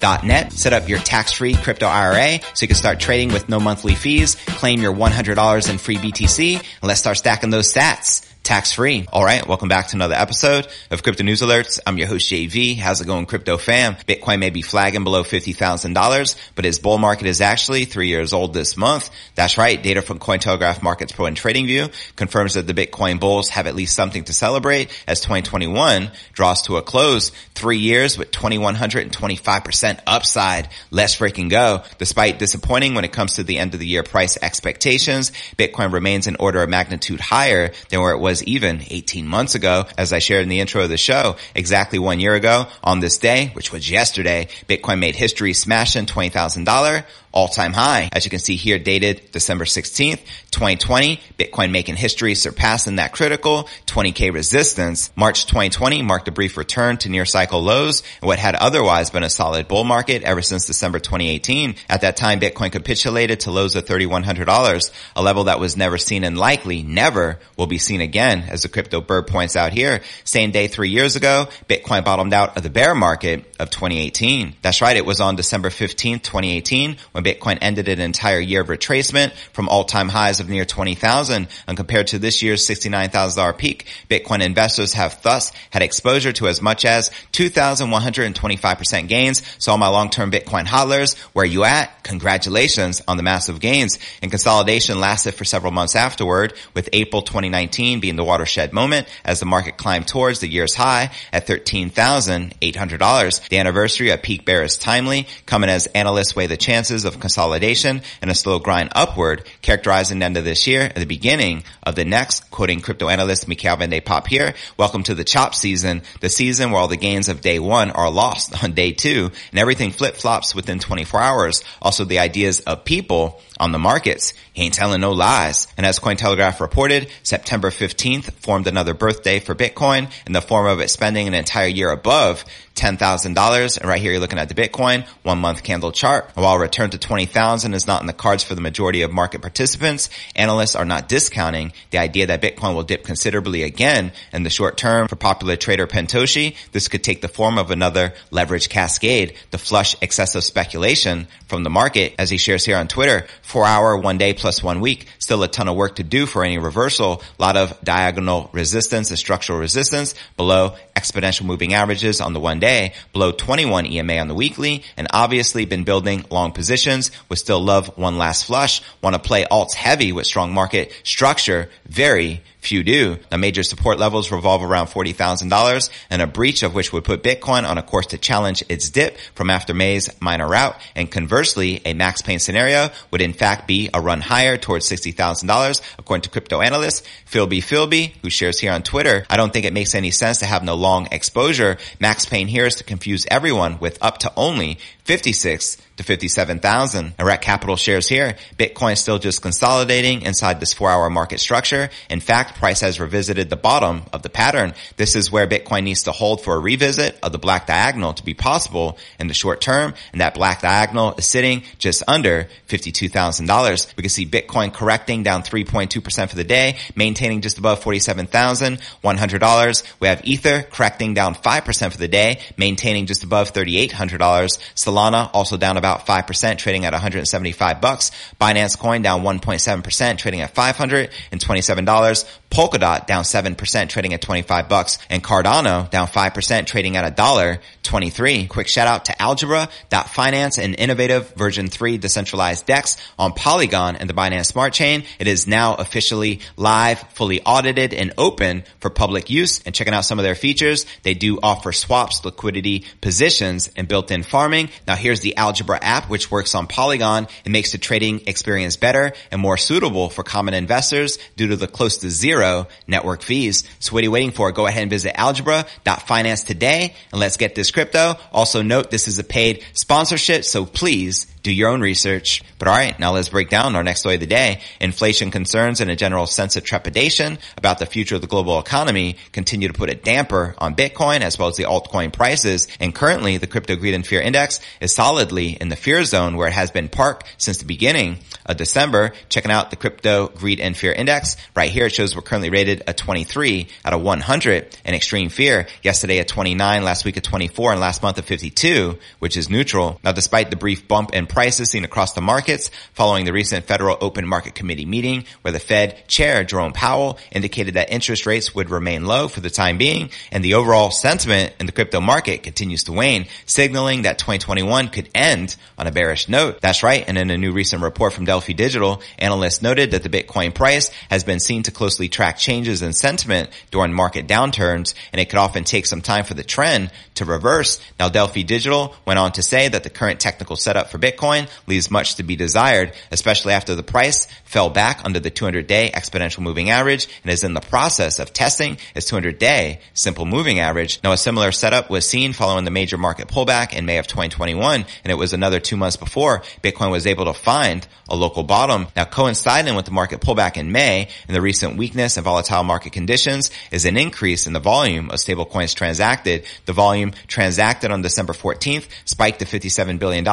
itrust.cryptonewsalerts.net. 0.00 0.52
Set 0.52 0.72
up 0.72 0.88
your 0.88 0.98
tax-free 0.98 1.54
crypto 1.54 1.86
IRA 1.86 2.40
so 2.54 2.62
you 2.62 2.68
can 2.68 2.76
start 2.76 3.00
trading 3.00 3.32
with 3.32 3.48
no 3.48 3.60
monthly 3.60 3.94
fees. 3.94 4.36
Claim 4.46 4.80
your 4.80 4.92
$100 4.92 5.70
in 5.70 5.78
free 5.78 5.96
BTC 5.96 6.54
and 6.56 6.64
let's 6.82 7.00
start 7.00 7.16
stacking 7.16 7.50
those 7.50 7.72
sats 7.72 8.26
tax 8.46 8.70
free. 8.70 9.08
All 9.12 9.24
right. 9.24 9.44
Welcome 9.44 9.68
back 9.68 9.88
to 9.88 9.96
another 9.96 10.14
episode 10.14 10.68
of 10.92 11.02
Crypto 11.02 11.24
News 11.24 11.42
Alerts. 11.42 11.80
I'm 11.84 11.98
your 11.98 12.06
host 12.06 12.30
JV. 12.30 12.78
How's 12.78 13.00
it 13.00 13.06
going, 13.08 13.26
crypto 13.26 13.58
fam? 13.58 13.96
Bitcoin 13.96 14.38
may 14.38 14.50
be 14.50 14.62
flagging 14.62 15.02
below 15.02 15.24
$50,000, 15.24 16.36
but 16.54 16.64
its 16.64 16.78
bull 16.78 16.98
market 16.98 17.26
is 17.26 17.40
actually 17.40 17.86
three 17.86 18.06
years 18.06 18.32
old 18.32 18.54
this 18.54 18.76
month. 18.76 19.10
That's 19.34 19.58
right. 19.58 19.82
Data 19.82 20.00
from 20.00 20.20
Cointelegraph 20.20 20.80
Markets 20.80 21.10
Pro 21.10 21.26
and 21.26 21.36
TradingView 21.36 21.92
confirms 22.14 22.54
that 22.54 22.68
the 22.68 22.72
Bitcoin 22.72 23.18
bulls 23.18 23.48
have 23.48 23.66
at 23.66 23.74
least 23.74 23.96
something 23.96 24.22
to 24.22 24.32
celebrate 24.32 24.96
as 25.08 25.20
2021 25.22 26.12
draws 26.32 26.62
to 26.62 26.76
a 26.76 26.82
close. 26.82 27.32
Three 27.56 27.78
years 27.78 28.16
with 28.16 28.30
2125% 28.30 30.00
upside. 30.06 30.68
Let's 30.92 31.16
freaking 31.16 31.50
go. 31.50 31.82
Despite 31.98 32.38
disappointing 32.38 32.94
when 32.94 33.04
it 33.04 33.12
comes 33.12 33.34
to 33.34 33.42
the 33.42 33.58
end 33.58 33.74
of 33.74 33.80
the 33.80 33.88
year 33.88 34.04
price 34.04 34.38
expectations, 34.40 35.32
Bitcoin 35.58 35.92
remains 35.92 36.28
an 36.28 36.36
order 36.38 36.62
of 36.62 36.70
magnitude 36.70 37.18
higher 37.18 37.72
than 37.88 38.00
where 38.00 38.12
it 38.12 38.20
was 38.20 38.35
was 38.36 38.44
even 38.44 38.82
18 38.90 39.26
months 39.26 39.54
ago. 39.54 39.86
As 39.96 40.12
I 40.12 40.18
shared 40.18 40.42
in 40.42 40.50
the 40.50 40.60
intro 40.60 40.82
of 40.82 40.90
the 40.90 40.98
show, 40.98 41.36
exactly 41.54 41.98
one 41.98 42.20
year 42.20 42.34
ago 42.34 42.66
on 42.84 43.00
this 43.00 43.16
day, 43.16 43.50
which 43.54 43.72
was 43.72 43.90
yesterday, 43.90 44.48
Bitcoin 44.68 44.98
made 44.98 45.16
history 45.16 45.54
smashing 45.54 46.04
$20,000 46.04 47.04
all-time 47.36 47.74
high. 47.74 48.08
As 48.12 48.24
you 48.24 48.30
can 48.30 48.38
see 48.38 48.56
here, 48.56 48.78
dated 48.78 49.30
December 49.30 49.66
16th, 49.66 50.20
2020, 50.52 51.20
Bitcoin 51.38 51.70
making 51.70 51.96
history 51.96 52.34
surpassing 52.34 52.96
that 52.96 53.12
critical 53.12 53.68
20k 53.84 54.32
resistance. 54.32 55.10
March 55.16 55.44
2020 55.44 56.00
marked 56.00 56.28
a 56.28 56.32
brief 56.32 56.56
return 56.56 56.96
to 56.96 57.10
near 57.10 57.26
cycle 57.26 57.62
lows 57.62 58.02
and 58.22 58.26
what 58.26 58.38
had 58.38 58.54
otherwise 58.54 59.10
been 59.10 59.22
a 59.22 59.28
solid 59.28 59.68
bull 59.68 59.84
market 59.84 60.22
ever 60.22 60.40
since 60.40 60.64
December 60.64 60.98
2018. 60.98 61.74
At 61.90 62.00
that 62.00 62.16
time, 62.16 62.40
Bitcoin 62.40 62.72
capitulated 62.72 63.40
to 63.40 63.50
lows 63.50 63.76
of 63.76 63.84
$3,100, 63.84 64.90
a 65.14 65.22
level 65.22 65.44
that 65.44 65.60
was 65.60 65.76
never 65.76 65.98
seen 65.98 66.24
and 66.24 66.38
likely 66.38 66.82
never 66.82 67.38
will 67.58 67.66
be 67.66 67.76
seen 67.76 68.00
again, 68.00 68.44
as 68.48 68.62
the 68.62 68.70
crypto 68.70 69.02
bird 69.02 69.26
points 69.26 69.56
out 69.56 69.74
here. 69.74 70.00
Same 70.24 70.52
day 70.52 70.68
three 70.68 70.88
years 70.88 71.16
ago, 71.16 71.48
Bitcoin 71.68 72.02
bottomed 72.02 72.32
out 72.32 72.56
of 72.56 72.62
the 72.62 72.70
bear 72.70 72.94
market 72.94 73.44
of 73.60 73.68
2018. 73.68 74.54
That's 74.62 74.80
right. 74.80 74.96
It 74.96 75.04
was 75.04 75.20
on 75.20 75.36
December 75.36 75.68
15th, 75.68 76.22
2018 76.22 76.96
when 77.12 77.25
Bitcoin 77.26 77.58
ended 77.60 77.88
an 77.88 78.00
entire 78.00 78.38
year 78.38 78.60
of 78.60 78.68
retracement 78.68 79.32
from 79.52 79.68
all-time 79.68 80.08
highs 80.08 80.38
of 80.38 80.48
near 80.48 80.64
20,000 80.64 81.48
and 81.66 81.76
compared 81.76 82.06
to 82.08 82.20
this 82.20 82.40
year's 82.40 82.64
$69,000 82.66 83.58
peak. 83.58 83.86
Bitcoin 84.08 84.42
investors 84.42 84.92
have 84.92 85.20
thus 85.22 85.50
had 85.70 85.82
exposure 85.82 86.32
to 86.32 86.46
as 86.46 86.62
much 86.62 86.84
as 86.84 87.10
2,125% 87.32 89.08
gains. 89.08 89.42
So 89.58 89.72
all 89.72 89.78
my 89.78 89.88
long-term 89.88 90.30
Bitcoin 90.30 90.66
hodlers, 90.66 91.18
where 91.32 91.44
you 91.44 91.64
at? 91.64 92.04
Congratulations 92.04 93.02
on 93.08 93.16
the 93.16 93.24
massive 93.24 93.58
gains. 93.58 93.98
And 94.22 94.30
consolidation 94.30 95.00
lasted 95.00 95.34
for 95.34 95.44
several 95.44 95.72
months 95.72 95.96
afterward, 95.96 96.54
with 96.74 96.88
April 96.92 97.22
2019 97.22 97.98
being 97.98 98.14
the 98.14 98.22
watershed 98.22 98.72
moment 98.72 99.08
as 99.24 99.40
the 99.40 99.46
market 99.46 99.76
climbed 99.76 100.06
towards 100.06 100.38
the 100.38 100.48
year's 100.48 100.74
high 100.74 101.10
at 101.32 101.48
$13,800. 101.48 103.48
The 103.48 103.58
anniversary 103.58 104.10
of 104.10 104.22
peak 104.22 104.44
bear 104.44 104.62
is 104.62 104.76
timely, 104.76 105.26
coming 105.46 105.70
as 105.70 105.86
analysts 105.86 106.36
weigh 106.36 106.46
the 106.46 106.56
chances 106.56 107.04
of 107.04 107.15
consolidation 107.16 108.02
and 108.22 108.30
a 108.30 108.34
slow 108.34 108.58
grind 108.58 108.90
upward, 108.94 109.44
characterizing 109.62 110.18
the 110.18 110.24
end 110.24 110.36
of 110.36 110.44
this 110.44 110.66
year 110.66 110.82
and 110.82 111.02
the 111.02 111.06
beginning 111.06 111.64
of 111.82 111.94
the 111.94 112.04
next, 112.04 112.50
quoting 112.50 112.80
crypto 112.80 113.08
analyst 113.08 113.48
Michael 113.48 113.76
van 113.76 113.90
de 113.90 114.00
Poppe 114.00 114.28
here, 114.28 114.54
welcome 114.76 115.02
to 115.02 115.14
the 115.14 115.24
chop 115.24 115.54
season, 115.54 116.02
the 116.20 116.28
season 116.28 116.70
where 116.70 116.80
all 116.80 116.88
the 116.88 116.96
gains 116.96 117.28
of 117.28 117.40
day 117.40 117.58
one 117.58 117.90
are 117.90 118.10
lost 118.10 118.62
on 118.62 118.72
day 118.72 118.92
two 118.92 119.30
and 119.50 119.58
everything 119.58 119.90
flip 119.90 120.16
flops 120.16 120.54
within 120.54 120.78
24 120.78 121.20
hours. 121.20 121.64
Also 121.82 122.04
the 122.04 122.18
ideas 122.18 122.60
of 122.60 122.84
people 122.84 123.40
on 123.58 123.72
the 123.72 123.78
markets. 123.78 124.34
He 124.52 124.62
ain't 124.62 124.74
telling 124.74 125.00
no 125.00 125.12
lies. 125.12 125.68
And 125.76 125.84
as 125.84 125.98
Cointelegraph 125.98 126.60
reported, 126.60 127.08
September 127.22 127.70
15th 127.70 128.32
formed 128.34 128.66
another 128.66 128.94
birthday 128.94 129.38
for 129.38 129.54
Bitcoin 129.54 130.10
in 130.26 130.32
the 130.32 130.40
form 130.40 130.66
of 130.66 130.80
it 130.80 130.90
spending 130.90 131.26
an 131.26 131.34
entire 131.34 131.66
year 131.66 131.90
above 131.90 132.44
$10,000. 132.74 133.78
And 133.78 133.88
right 133.88 134.00
here, 134.00 134.12
you're 134.12 134.20
looking 134.20 134.38
at 134.38 134.48
the 134.48 134.54
Bitcoin 134.54 135.06
one 135.22 135.38
month 135.38 135.62
candle 135.62 135.92
chart. 135.92 136.30
While 136.34 136.58
return 136.58 136.90
to 136.90 136.98
20,000 137.06 137.72
is 137.72 137.86
not 137.86 138.00
in 138.00 138.08
the 138.08 138.12
cards 138.12 138.42
for 138.42 138.56
the 138.56 138.60
majority 138.60 139.02
of 139.02 139.12
market 139.12 139.40
participants, 139.40 140.10
analysts 140.34 140.74
are 140.74 140.84
not 140.84 141.08
discounting 141.08 141.72
the 141.90 141.98
idea 141.98 142.26
that 142.26 142.42
Bitcoin 142.42 142.74
will 142.74 142.82
dip 142.82 143.04
considerably 143.04 143.62
again 143.62 144.10
in 144.32 144.42
the 144.42 144.50
short 144.50 144.76
term. 144.76 145.06
For 145.06 145.14
popular 145.14 145.54
trader 145.54 145.86
Pentoshi, 145.86 146.56
this 146.72 146.88
could 146.88 147.04
take 147.04 147.20
the 147.20 147.28
form 147.28 147.58
of 147.58 147.70
another 147.70 148.12
leverage 148.32 148.68
cascade 148.68 149.34
to 149.52 149.58
flush 149.58 149.94
excessive 150.02 150.42
speculation 150.42 151.28
from 151.46 151.62
the 151.62 151.70
market. 151.70 152.12
As 152.18 152.28
he 152.28 152.38
shares 152.38 152.64
here 152.64 152.76
on 152.76 152.88
Twitter, 152.88 153.28
four 153.40 153.64
hour, 153.64 153.96
one 153.96 154.18
day 154.18 154.34
plus 154.34 154.60
one 154.60 154.80
week, 154.80 155.06
still 155.20 155.44
a 155.44 155.48
ton 155.48 155.68
of 155.68 155.76
work 155.76 155.96
to 155.96 156.02
do 156.02 156.26
for 156.26 156.44
any 156.44 156.58
reversal. 156.58 157.22
A 157.38 157.42
lot 157.42 157.56
of 157.56 157.80
diagonal 157.84 158.50
resistance 158.52 159.10
and 159.10 159.18
structural 159.18 159.60
resistance 159.60 160.16
below 160.36 160.74
exponential 160.96 161.44
moving 161.44 161.72
averages 161.72 162.20
on 162.20 162.32
the 162.32 162.40
one 162.40 162.58
day, 162.58 162.94
below 163.12 163.30
21 163.30 163.86
EMA 163.86 164.16
on 164.16 164.28
the 164.28 164.34
weekly, 164.34 164.82
and 164.96 165.06
obviously 165.12 165.66
been 165.66 165.84
building 165.84 166.24
long 166.30 166.50
positions, 166.52 166.85
would 167.28 167.38
still 167.38 167.60
love 167.60 167.96
one 167.98 168.18
last 168.18 168.44
flush, 168.44 168.82
want 169.02 169.14
to 169.14 169.20
play 169.20 169.44
alts 169.50 169.74
heavy 169.74 170.12
with 170.12 170.26
strong 170.26 170.52
market 170.52 170.92
structure, 171.02 171.68
very 171.86 172.42
Few 172.66 172.82
do. 172.82 173.16
The 173.30 173.38
major 173.38 173.62
support 173.62 174.00
levels 174.00 174.32
revolve 174.32 174.60
around 174.60 174.88
$40,000 174.88 175.90
and 176.10 176.20
a 176.20 176.26
breach 176.26 176.64
of 176.64 176.74
which 176.74 176.92
would 176.92 177.04
put 177.04 177.22
Bitcoin 177.22 177.64
on 177.64 177.78
a 177.78 177.82
course 177.82 178.06
to 178.06 178.18
challenge 178.18 178.64
its 178.68 178.90
dip 178.90 179.16
from 179.36 179.50
after 179.50 179.72
May's 179.72 180.10
minor 180.20 180.48
rout. 180.48 180.74
And 180.96 181.08
conversely, 181.08 181.80
a 181.84 181.94
max 181.94 182.22
pain 182.22 182.40
scenario 182.40 182.88
would 183.12 183.20
in 183.20 183.34
fact 183.34 183.68
be 183.68 183.88
a 183.94 184.00
run 184.00 184.20
higher 184.20 184.56
towards 184.56 184.90
$60,000 184.90 185.80
according 185.96 186.22
to 186.22 186.30
crypto 186.30 186.60
analyst 186.60 187.06
Philby 187.30 187.58
Philby, 187.58 188.14
who 188.22 188.30
shares 188.30 188.58
here 188.58 188.72
on 188.72 188.82
Twitter. 188.82 189.24
I 189.30 189.36
don't 189.36 189.52
think 189.52 189.64
it 189.64 189.72
makes 189.72 189.94
any 189.94 190.10
sense 190.10 190.38
to 190.38 190.46
have 190.46 190.64
no 190.64 190.74
long 190.74 191.06
exposure. 191.12 191.76
Max 192.00 192.26
pain 192.26 192.48
here 192.48 192.66
is 192.66 192.74
to 192.76 192.84
confuse 192.84 193.26
everyone 193.30 193.78
with 193.78 193.96
up 194.02 194.18
to 194.18 194.32
only 194.36 194.80
56 195.04 195.76
to 195.96 196.02
57,000. 196.02 197.16
Rekt 197.16 197.42
Capital 197.42 197.76
shares 197.76 198.08
here. 198.08 198.36
Bitcoin 198.58 198.96
still 198.96 199.18
just 199.18 199.42
consolidating 199.42 200.22
inside 200.22 200.60
this 200.60 200.72
four 200.72 200.90
hour 200.90 201.10
market 201.10 201.40
structure. 201.40 201.90
In 202.10 202.20
fact, 202.20 202.58
price 202.58 202.80
has 202.80 203.00
revisited 203.00 203.50
the 203.50 203.56
bottom 203.56 204.02
of 204.12 204.22
the 204.22 204.28
pattern. 204.28 204.74
This 204.96 205.16
is 205.16 205.30
where 205.30 205.46
Bitcoin 205.46 205.84
needs 205.84 206.04
to 206.04 206.12
hold 206.12 206.42
for 206.42 206.54
a 206.54 206.58
revisit 206.58 207.18
of 207.22 207.32
the 207.32 207.38
black 207.38 207.66
diagonal 207.66 208.14
to 208.14 208.24
be 208.24 208.34
possible 208.34 208.98
in 209.18 209.28
the 209.28 209.34
short 209.34 209.60
term. 209.60 209.94
And 210.12 210.20
that 210.20 210.34
black 210.34 210.60
diagonal 210.60 211.14
is 211.14 211.26
sitting 211.26 211.62
just 211.78 212.02
under 212.06 212.48
$52,000. 212.68 213.96
We 213.96 214.02
can 214.02 214.10
see 214.10 214.26
Bitcoin 214.26 214.72
correcting 214.72 215.22
down 215.22 215.42
3.2% 215.42 216.28
for 216.28 216.36
the 216.36 216.44
day, 216.44 216.78
maintaining 216.94 217.40
just 217.40 217.58
above 217.58 217.82
$47,100. 217.82 219.94
We 220.00 220.08
have 220.08 220.24
Ether 220.24 220.62
correcting 220.62 221.14
down 221.14 221.34
5% 221.34 221.92
for 221.92 221.98
the 221.98 222.08
day, 222.08 222.40
maintaining 222.56 223.06
just 223.06 223.24
above 223.24 223.52
$3,800. 223.52 224.58
Solana 224.74 225.30
also 225.32 225.56
down 225.56 225.76
about 225.76 225.85
about 225.86 226.04
5%, 226.04 226.58
trading 226.58 226.84
at 226.84 226.92
175 226.92 227.80
bucks. 227.80 228.10
Binance 228.40 228.76
Coin 228.76 229.02
down 229.02 229.22
1.7%, 229.22 230.18
trading 230.18 230.40
at 230.40 230.52
$527. 230.54 232.38
Polkadot 232.50 233.06
down 233.06 233.22
7%, 233.22 233.88
trading 233.88 234.14
at 234.14 234.20
25 234.20 234.68
bucks. 234.68 234.98
And 235.08 235.22
Cardano 235.22 235.88
down 235.90 236.08
5%, 236.08 236.66
trading 236.66 236.96
at 236.96 237.04
a 237.04 237.10
dollar 237.14 237.60
23. 237.84 238.46
Quick 238.46 238.66
shout 238.68 238.88
out 238.88 239.04
to 239.06 239.22
Algebra.finance 239.22 240.58
and 240.58 240.74
innovative 240.78 241.34
version 241.34 241.68
3 241.68 241.98
decentralized 241.98 242.66
DEX 242.66 242.96
on 243.18 243.32
Polygon 243.32 243.96
and 243.96 244.10
the 244.10 244.14
Binance 244.14 244.46
Smart 244.46 244.72
Chain. 244.72 245.04
It 245.18 245.28
is 245.28 245.46
now 245.46 245.74
officially 245.74 246.40
live, 246.56 246.98
fully 247.14 247.40
audited 247.42 247.94
and 247.94 248.12
open 248.18 248.64
for 248.80 248.90
public 248.90 249.30
use. 249.30 249.60
And 249.64 249.74
checking 249.74 249.94
out 249.94 250.04
some 250.04 250.18
of 250.18 250.24
their 250.24 250.34
features, 250.34 250.86
they 251.04 251.14
do 251.14 251.38
offer 251.42 251.72
swaps, 251.72 252.24
liquidity, 252.24 252.84
positions, 253.00 253.70
and 253.76 253.86
built-in 253.86 254.22
farming. 254.22 254.70
Now 254.86 254.96
here's 254.96 255.20
the 255.20 255.36
Algebra 255.36 255.75
app, 255.82 256.08
which 256.08 256.30
works 256.30 256.54
on 256.54 256.66
Polygon 256.66 257.26
and 257.44 257.52
makes 257.52 257.72
the 257.72 257.78
trading 257.78 258.22
experience 258.26 258.76
better 258.76 259.12
and 259.30 259.40
more 259.40 259.56
suitable 259.56 260.08
for 260.10 260.22
common 260.22 260.54
investors 260.54 261.18
due 261.36 261.48
to 261.48 261.56
the 261.56 261.68
close 261.68 261.98
to 261.98 262.10
zero 262.10 262.68
network 262.86 263.22
fees. 263.22 263.64
So 263.78 263.92
what 263.92 264.00
are 264.00 264.04
you 264.04 264.10
waiting 264.10 264.32
for? 264.32 264.52
Go 264.52 264.66
ahead 264.66 264.82
and 264.82 264.90
visit 264.90 265.18
algebra.finance 265.18 266.44
today 266.44 266.94
and 267.12 267.20
let's 267.20 267.36
get 267.36 267.54
this 267.54 267.70
crypto. 267.70 268.14
Also 268.32 268.62
note 268.62 268.90
this 268.90 269.08
is 269.08 269.18
a 269.18 269.24
paid 269.24 269.64
sponsorship, 269.72 270.44
so 270.44 270.66
please 270.66 271.26
do 271.46 271.52
your 271.52 271.70
own 271.70 271.80
research. 271.80 272.42
But 272.58 272.66
all 272.66 272.74
right, 272.74 272.98
now 272.98 273.12
let's 273.12 273.28
break 273.28 273.48
down 273.48 273.76
our 273.76 273.84
next 273.84 274.00
story 274.00 274.16
of 274.16 274.20
the 274.20 274.26
day. 274.26 274.62
Inflation 274.80 275.30
concerns 275.30 275.80
and 275.80 275.88
a 275.88 275.94
general 275.94 276.26
sense 276.26 276.56
of 276.56 276.64
trepidation 276.64 277.38
about 277.56 277.78
the 277.78 277.86
future 277.86 278.16
of 278.16 278.20
the 278.20 278.26
global 278.26 278.58
economy 278.58 279.16
continue 279.30 279.68
to 279.68 279.74
put 279.74 279.88
a 279.88 279.94
damper 279.94 280.56
on 280.58 280.74
Bitcoin 280.74 281.20
as 281.20 281.38
well 281.38 281.48
as 281.48 281.56
the 281.56 281.62
altcoin 281.62 282.12
prices. 282.12 282.66
And 282.80 282.92
currently 282.92 283.36
the 283.36 283.46
crypto 283.46 283.76
greed 283.76 283.94
and 283.94 284.04
fear 284.04 284.20
index 284.20 284.58
is 284.80 284.92
solidly 284.92 285.50
in 285.50 285.68
the 285.68 285.76
fear 285.76 286.02
zone 286.02 286.36
where 286.36 286.48
it 286.48 286.52
has 286.52 286.72
been 286.72 286.88
parked 286.88 287.32
since 287.38 287.58
the 287.58 287.64
beginning 287.64 288.18
of 288.44 288.56
December. 288.56 289.12
Checking 289.28 289.52
out 289.52 289.70
the 289.70 289.76
crypto 289.76 290.26
greed 290.26 290.58
and 290.58 290.76
fear 290.76 290.92
index 290.92 291.36
right 291.54 291.70
here. 291.70 291.86
It 291.86 291.94
shows 291.94 292.16
we're 292.16 292.22
currently 292.22 292.50
rated 292.50 292.82
a 292.88 292.92
23 292.92 293.68
out 293.84 293.92
of 293.92 294.02
100 294.02 294.76
in 294.84 294.94
extreme 294.94 295.28
fear. 295.28 295.68
Yesterday 295.84 296.18
at 296.18 296.26
29, 296.26 296.82
last 296.82 297.04
week 297.04 297.16
at 297.16 297.22
24 297.22 297.72
and 297.72 297.80
last 297.80 298.02
month 298.02 298.18
at 298.18 298.24
52, 298.24 298.98
which 299.20 299.36
is 299.36 299.48
neutral. 299.48 300.00
Now 300.02 300.10
despite 300.10 300.50
the 300.50 300.56
brief 300.56 300.88
bump 300.88 301.14
in 301.14 301.26
prices 301.36 301.68
seen 301.68 301.84
across 301.84 302.14
the 302.14 302.20
markets 302.22 302.70
following 302.94 303.26
the 303.26 303.32
recent 303.32 303.66
Federal 303.66 303.98
Open 304.00 304.26
Market 304.26 304.54
Committee 304.54 304.86
meeting 304.86 305.26
where 305.42 305.52
the 305.52 305.58
Fed 305.58 306.08
chair 306.08 306.44
Jerome 306.44 306.72
Powell 306.72 307.18
indicated 307.30 307.74
that 307.74 307.92
interest 307.92 308.24
rates 308.24 308.54
would 308.54 308.70
remain 308.70 309.04
low 309.04 309.28
for 309.28 309.40
the 309.40 309.50
time 309.50 309.76
being 309.76 310.08
and 310.32 310.42
the 310.42 310.54
overall 310.54 310.90
sentiment 310.90 311.52
in 311.60 311.66
the 311.66 311.72
crypto 311.72 312.00
market 312.00 312.42
continues 312.42 312.84
to 312.84 312.94
wane, 312.94 313.26
signaling 313.44 314.02
that 314.02 314.16
2021 314.16 314.88
could 314.88 315.10
end 315.14 315.56
on 315.76 315.86
a 315.86 315.92
bearish 315.92 316.26
note. 316.26 316.62
That's 316.62 316.82
right. 316.82 317.04
And 317.06 317.18
in 317.18 317.28
a 317.28 317.36
new 317.36 317.52
recent 317.52 317.82
report 317.82 318.14
from 318.14 318.24
Delphi 318.24 318.54
Digital, 318.54 319.02
analysts 319.18 319.60
noted 319.60 319.90
that 319.90 320.02
the 320.02 320.08
Bitcoin 320.08 320.54
price 320.54 320.88
has 321.10 321.22
been 321.22 321.38
seen 321.38 321.64
to 321.64 321.70
closely 321.70 322.08
track 322.08 322.38
changes 322.38 322.80
in 322.80 322.94
sentiment 322.94 323.50
during 323.70 323.92
market 323.92 324.26
downturns 324.26 324.94
and 325.12 325.20
it 325.20 325.28
could 325.28 325.38
often 325.38 325.64
take 325.64 325.84
some 325.84 326.00
time 326.00 326.24
for 326.24 326.32
the 326.32 326.42
trend 326.42 326.90
to 327.16 327.26
reverse. 327.26 327.78
Now 328.00 328.08
Delphi 328.08 328.40
Digital 328.40 328.96
went 329.04 329.18
on 329.18 329.32
to 329.32 329.42
say 329.42 329.68
that 329.68 329.82
the 329.82 329.90
current 329.90 330.18
technical 330.18 330.56
setup 330.56 330.88
for 330.88 330.96
Bitcoin 330.96 331.25
Bitcoin 331.26 331.48
leaves 331.66 331.90
much 331.90 332.16
to 332.16 332.22
be 332.22 332.36
desired, 332.36 332.92
especially 333.10 333.52
after 333.52 333.74
the 333.74 333.82
price 333.82 334.26
fell 334.44 334.70
back 334.70 335.04
under 335.04 335.20
the 335.20 335.30
200 335.30 335.66
day 335.66 335.90
exponential 335.92 336.40
moving 336.40 336.70
average 336.70 337.08
and 337.22 337.32
is 337.32 337.44
in 337.44 337.54
the 337.54 337.60
process 337.60 338.18
of 338.18 338.32
testing 338.32 338.78
its 338.94 339.06
200 339.06 339.38
day 339.38 339.80
simple 339.94 340.24
moving 340.24 340.60
average. 340.60 341.00
Now 341.02 341.12
a 341.12 341.16
similar 341.16 341.52
setup 341.52 341.90
was 341.90 342.08
seen 342.08 342.32
following 342.32 342.64
the 342.64 342.70
major 342.70 342.98
market 342.98 343.28
pullback 343.28 343.72
in 343.72 343.86
May 343.86 343.98
of 343.98 344.06
2021 344.06 344.84
and 345.04 345.10
it 345.10 345.16
was 345.16 345.32
another 345.32 345.60
two 345.60 345.76
months 345.76 345.96
before 345.96 346.42
Bitcoin 346.62 346.90
was 346.90 347.06
able 347.06 347.24
to 347.26 347.34
find 347.34 347.86
a 348.08 348.16
local 348.16 348.42
bottom. 348.42 348.86
Now 348.94 349.04
coinciding 349.04 349.74
with 349.74 349.84
the 349.84 349.90
market 349.90 350.20
pullback 350.20 350.56
in 350.56 350.72
May 350.72 351.08
and 351.26 351.36
the 351.36 351.40
recent 351.40 351.76
weakness 351.76 352.16
and 352.16 352.24
volatile 352.24 352.62
market 352.62 352.92
conditions 352.92 353.50
is 353.70 353.84
an 353.84 353.96
increase 353.96 354.46
in 354.46 354.52
the 354.52 354.60
volume 354.60 355.10
of 355.10 355.16
stablecoins 355.16 355.74
transacted. 355.74 356.44
The 356.66 356.72
volume 356.72 357.12
transacted 357.26 357.90
on 357.90 358.02
December 358.02 358.32
14th 358.32 358.88
spiked 359.04 359.40
to 359.40 359.44
$57 359.44 359.98
billion, 359.98 360.24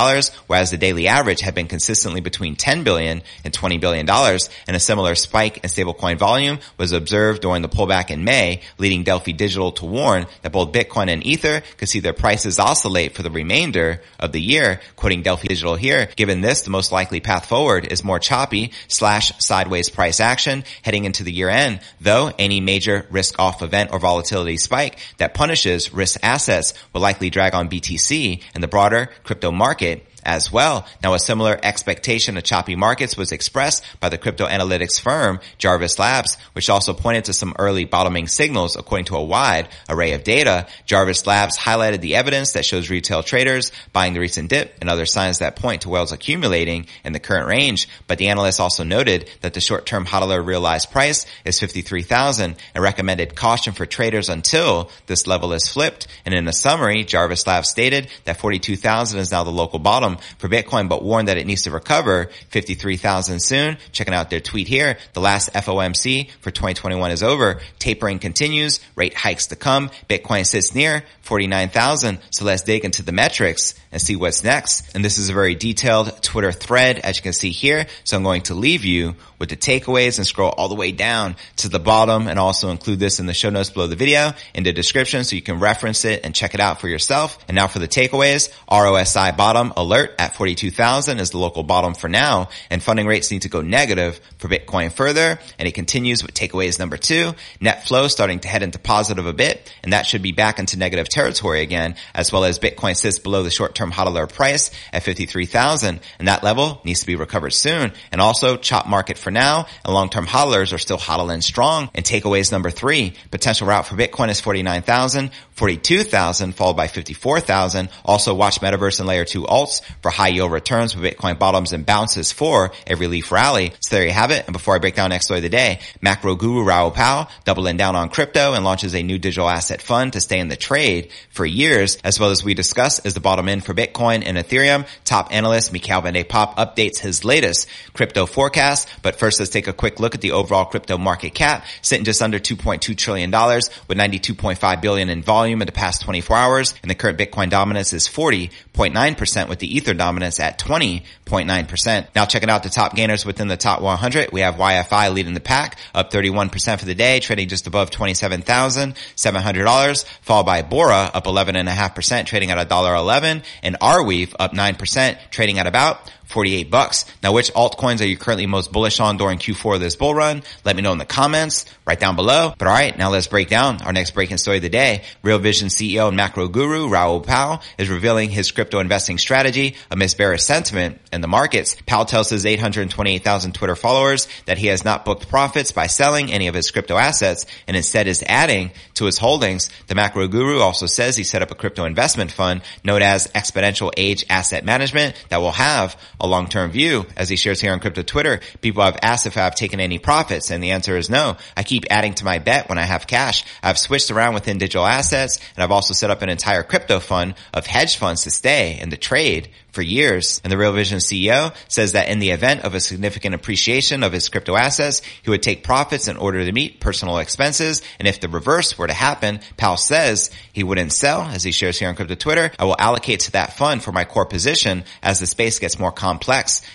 whereas 0.48 0.73
the 0.74 0.78
daily 0.80 1.08
average 1.08 1.42
had 1.42 1.54
been 1.54 1.68
consistently 1.68 2.20
between 2.20 2.56
$10 2.56 2.84
billion 2.84 3.22
and 3.44 3.54
$20 3.54 3.80
billion. 3.80 4.10
And 4.10 4.76
a 4.76 4.80
similar 4.80 5.14
spike 5.14 5.58
in 5.58 5.70
stablecoin 5.70 6.18
volume 6.18 6.58
was 6.80 6.94
observed 6.94 7.44
during 7.44 7.62
the 7.62 7.70
pullback 7.70 8.10
in 8.10 8.24
May, 8.24 8.62
leading 8.80 9.04
Delphi 9.04 9.34
Digital 9.34 9.72
to 9.74 9.86
warn 9.86 10.26
that 10.42 10.52
both 10.52 10.72
Bitcoin 10.72 11.10
and 11.10 11.24
Ether 11.24 11.62
could 11.78 11.90
see 11.90 12.00
their 12.00 12.12
prices 12.12 12.58
oscillate 12.58 13.14
for 13.14 13.22
the 13.22 13.30
remainder 13.30 14.02
of 14.20 14.32
the 14.32 14.42
year. 14.42 14.82
Quoting 14.96 15.22
Delphi 15.22 15.46
Digital 15.48 15.76
here, 15.76 16.10
given 16.16 16.42
this, 16.42 16.64
the 16.64 16.72
most 16.72 16.92
likely 16.92 17.20
path 17.20 17.46
forward 17.46 17.86
is 17.92 18.04
more 18.04 18.18
choppy 18.18 18.72
slash 18.88 19.32
sideways 19.38 19.90
price 19.90 20.20
action 20.20 20.64
heading 20.82 21.06
into 21.06 21.24
the 21.24 21.32
year 21.32 21.50
end, 21.50 21.82
though 22.02 22.32
any 22.40 22.62
major 22.62 23.06
risk 23.12 23.38
off 23.38 23.62
event 23.62 23.92
or 23.94 24.00
volatility 24.00 24.58
spike 24.58 24.98
that 25.20 25.36
punishes 25.36 25.94
risk 25.94 26.20
assets 26.24 26.74
will 26.94 27.02
likely 27.02 27.30
drag 27.30 27.54
on 27.54 27.70
BTC 27.70 28.42
and 28.56 28.64
the 28.64 28.68
broader 28.68 29.12
crypto 29.24 29.52
market 29.52 30.08
as 30.26 30.52
well. 30.52 30.86
Now 31.02 31.14
a 31.14 31.20
similar 31.20 31.60
expectation 31.62 32.38
of 32.38 32.44
choppy 32.44 32.76
markets 32.76 33.18
was 33.18 33.32
expressed 33.32 33.84
by 34.00 34.10
the 34.10 34.18
crypto 34.18 34.48
analytics 34.48 35.00
firm 35.00 35.40
Jarvis 35.58 36.00
Labs, 36.00 36.38
which 36.54 36.70
also 36.70 36.94
pointed 36.94 37.26
to 37.26 37.34
some 37.34 37.56
early 37.60 37.86
bottoming 37.86 38.28
signals 38.28 38.76
according 38.76 39.06
to 39.06 39.16
a 39.16 39.24
wide 39.24 39.70
array 39.90 40.14
of 40.14 40.24
data. 40.24 40.68
Jarvis 40.86 41.26
Labs 41.28 41.58
highlighted 41.58 42.02
the 42.02 42.16
evidence 42.16 42.54
that 42.54 42.66
shows 42.66 42.90
retail 42.90 43.24
traders 43.24 43.72
buying 43.92 44.14
the 44.14 44.20
recent 44.20 44.50
dip 44.50 44.76
and 44.82 44.90
other 44.90 45.06
signs 45.06 45.40
that 45.40 45.56
point 45.56 45.82
to 45.84 45.90
whales 45.90 46.12
accumulating 46.12 46.88
in 47.04 47.14
the 47.14 47.20
current 47.20 47.48
range. 47.48 47.88
But 48.08 48.18
the 48.18 48.30
analysts 48.30 48.60
also 48.60 48.84
noted 48.84 49.30
that 49.42 49.54
the 49.54 49.62
short-term 49.62 50.06
hodler 50.06 50.46
realized 50.46 50.92
price 50.92 51.26
is 51.46 51.60
53,000 51.60 52.56
and 52.74 52.84
recommended 52.84 53.36
caution 53.36 53.74
for 53.74 53.86
traders 53.86 54.30
until 54.30 54.90
this 55.08 55.28
level 55.28 55.54
is 55.54 55.68
flipped. 55.68 56.08
And 56.26 56.34
in 56.34 56.48
a 56.48 56.54
summary, 56.54 57.04
Jarvis 57.04 57.48
Labs 57.48 57.70
stated 57.70 58.08
that 58.26 58.38
42,000 58.38 59.20
is 59.20 59.32
now 59.32 59.44
the 59.44 59.52
local 59.52 59.80
bottom 59.80 60.13
Um, 60.14 60.20
for 60.38 60.50
Bitcoin, 60.50 60.90
but 60.90 61.04
warned 61.04 61.28
that 61.28 61.38
it 61.38 61.48
needs 61.48 61.64
to 61.64 61.72
recover 61.72 62.30
53,000 62.50 63.40
soon. 63.40 63.78
Checking 63.92 64.14
out 64.14 64.30
their 64.30 64.40
tweet 64.40 64.68
here. 64.68 64.98
The 65.14 65.22
last 65.22 65.54
FOMC 65.54 66.30
for 66.42 66.52
2021 66.52 67.12
is 67.12 67.24
over. 67.24 67.62
Tapering 67.80 68.20
continues. 68.20 68.80
Rate 68.96 69.14
hikes 69.14 69.48
to 69.48 69.56
come. 69.56 69.90
Bitcoin 70.10 70.46
sits 70.46 70.76
near 70.76 71.04
49,000. 71.22 72.20
So 72.32 72.46
let's 72.46 72.64
dig 72.64 72.86
into 72.86 73.04
the 73.04 73.12
metrics 73.12 73.76
and 73.92 74.02
see 74.02 74.16
what's 74.16 74.44
next. 74.44 74.96
And 74.96 75.04
this 75.04 75.18
is 75.18 75.30
a 75.30 75.34
very 75.34 75.56
detailed 75.56 76.22
Twitter 76.22 76.52
thread, 76.52 77.00
as 77.00 77.18
you 77.18 77.24
can 77.24 77.34
see 77.34 77.52
here. 77.52 77.86
So 78.04 78.18
I'm 78.18 78.24
going 78.24 78.44
to 78.44 78.54
leave 78.54 78.86
you 78.86 79.16
with 79.44 79.50
the 79.50 79.58
takeaways 79.58 80.18
and 80.18 80.26
scroll 80.26 80.50
all 80.58 80.70
the 80.70 80.76
way 80.76 80.92
down 80.92 81.36
to 81.58 81.70
the 81.70 81.80
bottom 81.80 82.28
and 82.28 82.40
also 82.40 82.70
include 82.70 83.00
this 83.00 83.20
in 83.20 83.26
the 83.28 83.34
show 83.34 83.50
notes 83.52 83.70
below 83.70 83.88
the 83.88 83.96
video 83.96 84.32
in 84.56 84.64
the 84.64 84.74
description 84.74 85.24
so 85.24 85.36
you 85.36 85.42
can 85.42 85.60
reference 85.60 86.06
it 86.06 86.22
and 86.24 86.34
check 86.34 86.54
it 86.54 86.60
out 86.60 86.82
for 86.82 86.88
yourself. 86.88 87.38
And 87.48 87.54
now 87.54 87.68
for 87.68 87.80
the 87.80 87.88
takeaways, 87.88 88.52
RSI 88.70 89.38
bottom 89.38 89.74
alert 89.78 90.16
at 90.18 90.36
42,000 90.36 91.20
is 91.20 91.32
the 91.32 91.38
local 91.38 91.62
bottom 91.62 91.94
for 91.94 92.08
now 92.08 92.50
and 92.72 92.82
funding 92.82 93.06
rates 93.06 93.30
need 93.30 93.44
to 93.44 93.50
go 93.50 93.62
negative 93.62 94.20
for 94.38 94.48
Bitcoin 94.48 94.92
further. 94.92 95.38
And 95.60 95.68
it 95.68 95.74
continues 95.74 96.24
with 96.24 96.34
takeaways 96.34 96.80
number 96.80 96.98
two, 96.98 97.34
net 97.60 97.88
flow 97.88 98.08
starting 98.08 98.40
to 98.40 98.48
head 98.48 98.64
into 98.64 98.80
positive 98.80 99.28
a 99.28 99.34
bit 99.34 99.72
and 99.84 99.94
that 99.94 100.08
should 100.08 100.22
be 100.22 100.32
back 100.32 100.58
into 100.58 100.80
negative 100.80 101.10
territory 101.10 101.62
again 101.62 101.96
as 102.16 102.32
well 102.32 102.46
as 102.46 102.60
Bitcoin 102.60 102.96
sits 102.96 103.20
below 103.20 103.44
the 103.44 103.52
short 103.52 103.76
term 103.76 103.84
term 103.84 103.92
hodler 103.92 104.32
price 104.32 104.72
at 104.92 105.04
53,000 105.04 106.00
and 106.20 106.28
that 106.28 106.44
level 106.44 106.82
needs 106.86 107.02
to 107.02 107.08
be 107.08 107.16
recovered 107.16 107.52
soon. 107.52 107.92
And 108.12 108.22
also 108.22 108.58
chop 108.58 108.88
market 108.88 109.18
for 109.18 109.32
now 109.34 109.68
and 109.84 109.94
long-term 109.94 110.26
hodlers 110.26 110.74
are 110.74 110.78
still 110.78 110.98
hodling 110.98 111.44
strong. 111.44 111.90
And 111.94 112.06
takeaways 112.06 112.52
number 112.52 112.70
three, 112.70 113.14
potential 113.32 113.68
route 113.68 113.88
for 113.88 113.96
Bitcoin 113.96 114.30
is 114.30 114.40
49,000, 114.40 115.32
42,000 115.52 116.54
followed 116.54 116.78
by 116.78 116.88
54,000. 116.88 117.90
Also 118.06 118.34
watch 118.34 118.62
metaverse 118.62 119.00
and 119.00 119.08
layer 119.08 119.26
two 119.26 119.44
alts 119.44 119.82
for 120.02 120.10
high 120.12 120.30
yield 120.30 120.52
returns 120.52 120.96
with 120.96 121.12
Bitcoin 121.12 121.38
bottoms 121.38 121.74
and 121.74 121.86
bounces 121.86 122.32
for 122.32 122.72
a 122.88 122.96
relief 122.96 123.32
rally. 123.32 123.74
So 123.82 123.96
there 123.96 124.06
you 124.06 124.12
have 124.12 124.32
it. 124.32 124.46
And 124.46 124.54
before 124.54 124.76
I 124.76 124.80
break 124.80 124.96
down 124.96 125.10
next 125.10 125.26
story 125.26 125.40
of 125.40 125.44
the 125.44 125.50
day, 125.50 125.80
macro 126.02 126.36
guru 126.36 126.64
Raoul 126.64 126.92
Pal 126.92 127.30
doubling 127.46 127.78
down 127.78 127.96
on 127.96 128.10
crypto 128.10 128.54
and 128.54 128.64
launches 128.64 128.96
a 128.96 129.04
new 129.04 129.20
digital 129.20 129.50
asset 129.50 129.82
fund 129.82 130.14
to 130.14 130.22
stay 130.22 130.40
in 130.40 130.48
the 130.48 130.56
trade 130.56 131.10
for 131.30 131.46
years, 131.46 131.98
as 132.04 132.20
well 132.20 132.32
as 132.32 132.44
we 132.44 132.54
discuss 132.54 133.00
is 133.06 133.14
the 133.14 133.20
bottom 133.20 133.48
end 133.50 133.64
for 133.64 133.74
Bitcoin 133.74 134.24
and 134.26 134.38
Ethereum. 134.38 134.88
Top 135.04 135.34
analyst 135.34 135.72
Michael 135.72 136.02
van 136.02 136.14
de 136.14 136.24
updates 136.24 137.00
his 137.00 137.24
latest 137.24 137.68
crypto 137.94 138.26
forecast. 138.26 138.88
But 139.02 139.13
first, 139.16 139.40
let's 139.40 139.52
take 139.52 139.68
a 139.68 139.74
quick 139.74 140.00
look 140.00 140.16
at 140.16 140.22
the 140.22 140.32
overall 140.32 140.66
crypto 140.66 140.98
market 140.98 141.34
cap, 141.34 141.66
sitting 141.82 142.06
just 142.06 142.22
under 142.22 142.40
$2.2 142.40 142.98
trillion 142.98 143.32
with 143.32 143.98
92.5 143.98 144.82
billion 144.82 145.10
in 145.10 145.22
volume 145.22 145.62
in 145.62 145.66
the 145.66 145.72
past 145.72 146.02
24 146.02 146.36
hours. 146.36 146.74
And 146.82 146.90
the 146.90 146.96
current 146.96 147.18
Bitcoin 147.18 147.50
dominance 147.50 147.94
is 147.94 148.08
40.9% 148.08 149.50
with 149.50 149.60
the 149.60 149.76
Ether 149.76 149.94
dominance 149.94 150.40
at 150.40 150.60
20.9%. 150.60 152.08
Now 152.16 152.26
checking 152.26 152.50
out 152.50 152.64
the 152.64 152.70
top 152.70 152.96
gainers 152.96 153.26
within 153.26 153.48
the 153.48 153.58
top 153.58 153.82
100. 153.82 154.32
We 154.32 154.42
have 154.42 154.56
YFI 154.56 155.14
leading 155.14 155.34
the 155.34 155.40
pack 155.40 155.78
up 155.94 156.12
31% 156.12 156.80
for 156.80 156.86
the 156.86 156.96
day, 156.96 157.20
trading 157.20 157.48
just 157.48 157.68
above 157.68 157.92
$27,700, 157.92 160.06
followed 160.22 160.46
by 160.46 160.62
Bora 160.62 161.12
up 161.14 161.26
11.5%, 161.26 162.26
trading 162.26 162.52
at 162.52 162.70
$1.11 162.70 163.44
and 163.62 163.80
Arweave 163.80 164.34
up 164.40 164.54
9%, 164.54 165.18
trading 165.30 165.60
at 165.60 165.68
about 165.68 166.10
48 166.26 166.72
bucks. 166.72 167.06
Now, 167.22 167.34
which 167.34 167.52
altcoins 167.54 168.02
are 168.02 168.06
you 168.06 168.18
currently 168.18 168.46
most 168.46 168.72
bullish 168.72 169.00
on 169.00 169.18
during 169.18 169.38
Q4 169.38 169.76
of 169.76 169.82
this 169.82 169.96
bull 169.96 170.16
run? 170.16 170.44
Let 170.66 170.76
me 170.76 170.82
know 170.82 170.92
in 170.92 170.98
the 170.98 171.06
comments 171.06 171.66
right 171.86 172.00
down 172.00 172.16
below. 172.16 172.54
But 172.58 172.68
all 172.68 172.74
right, 172.74 172.98
now 172.98 173.10
let's 173.10 173.28
break 173.28 173.50
down 173.50 173.82
our 173.82 173.94
next 173.94 174.12
breaking 174.12 174.38
story 174.38 174.58
of 174.58 174.64
the 174.64 174.70
day. 174.70 175.04
Real 175.22 175.40
Vision 175.40 175.68
CEO 175.68 176.08
and 176.08 176.18
macro 176.18 176.48
guru 176.48 176.88
Raoul 176.88 177.22
Pal 177.22 177.62
is 177.78 177.90
revealing 177.90 178.30
his 178.30 178.52
crypto 178.52 178.80
investing 178.80 179.18
strategy 179.18 179.76
amidst 179.92 180.18
bearish 180.18 180.44
sentiment 180.44 181.00
in 181.12 181.22
the 181.22 181.28
markets. 181.28 181.76
Pal 181.86 182.06
tells 182.06 182.30
his 182.30 182.46
828,000 182.46 183.54
Twitter 183.54 183.76
followers 183.76 184.28
that 184.46 184.58
he 184.58 184.68
has 184.68 184.86
not 184.86 185.06
booked 185.06 185.30
profits 185.30 185.72
by 185.72 185.88
selling 185.88 186.32
any 186.32 186.48
of 186.48 186.56
his 186.56 186.72
crypto 186.72 186.98
assets 186.98 187.46
and 187.68 187.78
instead 187.78 188.08
is 188.08 188.24
adding 188.28 188.72
to 188.96 189.06
his 189.06 189.18
holdings. 189.18 189.70
The 189.88 189.96
macro 189.96 190.28
guru 190.28 190.60
also 190.60 190.86
says 190.86 191.18
he 191.18 191.24
set 191.24 191.42
up 191.42 191.52
a 191.52 191.56
crypto 191.56 191.86
investment 191.86 192.32
fund 192.32 192.62
known 192.84 193.02
as 193.02 193.28
Exponential 193.28 193.92
Age 193.98 194.26
Asset 194.30 194.66
Management 194.66 195.16
that 195.30 195.42
will 195.42 195.52
have 195.52 195.98
a 196.24 196.28
long-term 196.28 196.72
view. 196.72 197.06
As 197.18 197.30
he 197.30 197.36
shares 197.36 197.62
here 197.62 197.74
on 197.74 197.82
crypto 197.82 198.02
Twitter, 198.02 198.40
people 198.62 198.82
have 198.82 198.98
asked 199.04 199.28
if 199.28 199.38
I've 199.38 199.56
taken 199.56 199.80
any 199.80 200.00
profits 200.00 200.50
and 200.50 200.64
the 200.64 200.72
answer 200.72 200.98
is 200.98 201.10
no. 201.10 201.38
I 201.56 201.64
keep 201.64 201.84
adding 201.92 202.14
to 202.16 202.26
my 202.26 202.40
bet 202.40 202.70
when 202.70 202.78
I 202.78 202.84
have 202.84 203.06
cash. 203.06 203.44
I've 203.62 203.78
switched 203.78 204.10
around 204.10 204.34
within 204.34 204.58
digital 204.58 204.86
assets 204.86 205.40
and 205.56 205.64
I've 205.64 205.72
also 205.72 205.94
set 205.94 206.10
up 206.10 206.22
an 206.22 206.30
entire 206.30 206.64
crypto 206.64 207.00
fund 207.00 207.36
of 207.54 207.68
hedge 207.68 207.98
funds 207.98 208.24
to 208.24 208.32
stay 208.32 208.80
in 208.80 208.90
the 208.90 208.98
trade 208.98 209.50
for 209.74 209.82
years. 209.82 210.40
And 210.44 210.52
the 210.52 210.58
Real 210.58 210.72
Vision 210.72 211.00
CEO 211.00 211.54
says 211.68 211.94
that 211.94 212.08
in 212.08 212.20
the 212.20 212.30
event 212.30 212.64
of 212.64 212.76
a 212.76 212.80
significant 212.80 213.36
appreciation 213.36 214.04
of 214.04 214.14
his 214.14 214.30
crypto 214.30 214.56
assets, 214.56 215.02
he 215.24 215.30
would 215.30 215.42
take 215.42 215.64
profits 215.64 216.08
in 216.08 216.16
order 216.16 216.46
to 216.46 216.52
meet 216.52 216.80
personal 216.80 217.18
expenses. 217.18 217.82
And 218.00 218.08
if 218.08 218.22
the 218.22 218.30
reverse 218.30 218.78
were 218.78 218.88
to 218.88 218.94
happen, 218.94 219.40
Pal 219.58 219.78
says 219.78 220.30
he 220.54 220.64
wouldn't 220.64 220.94
sell, 220.94 221.24
as 221.24 221.44
he 221.44 221.52
shares 221.52 221.80
here 221.80 221.90
on 221.90 221.96
crypto 221.96 222.16
Twitter. 222.16 222.52
I 222.60 222.66
will 222.66 222.76
allocate 222.78 223.22
to 223.22 223.32
that 223.32 223.58
fund 223.58 223.84
for 223.84 223.92
my 223.92 224.06
core 224.06 224.28
position 224.28 224.84
as 225.02 225.20
the 225.20 225.26
space 225.26 225.58
gets 225.58 225.80
more 225.80 225.92
complex 225.92 226.13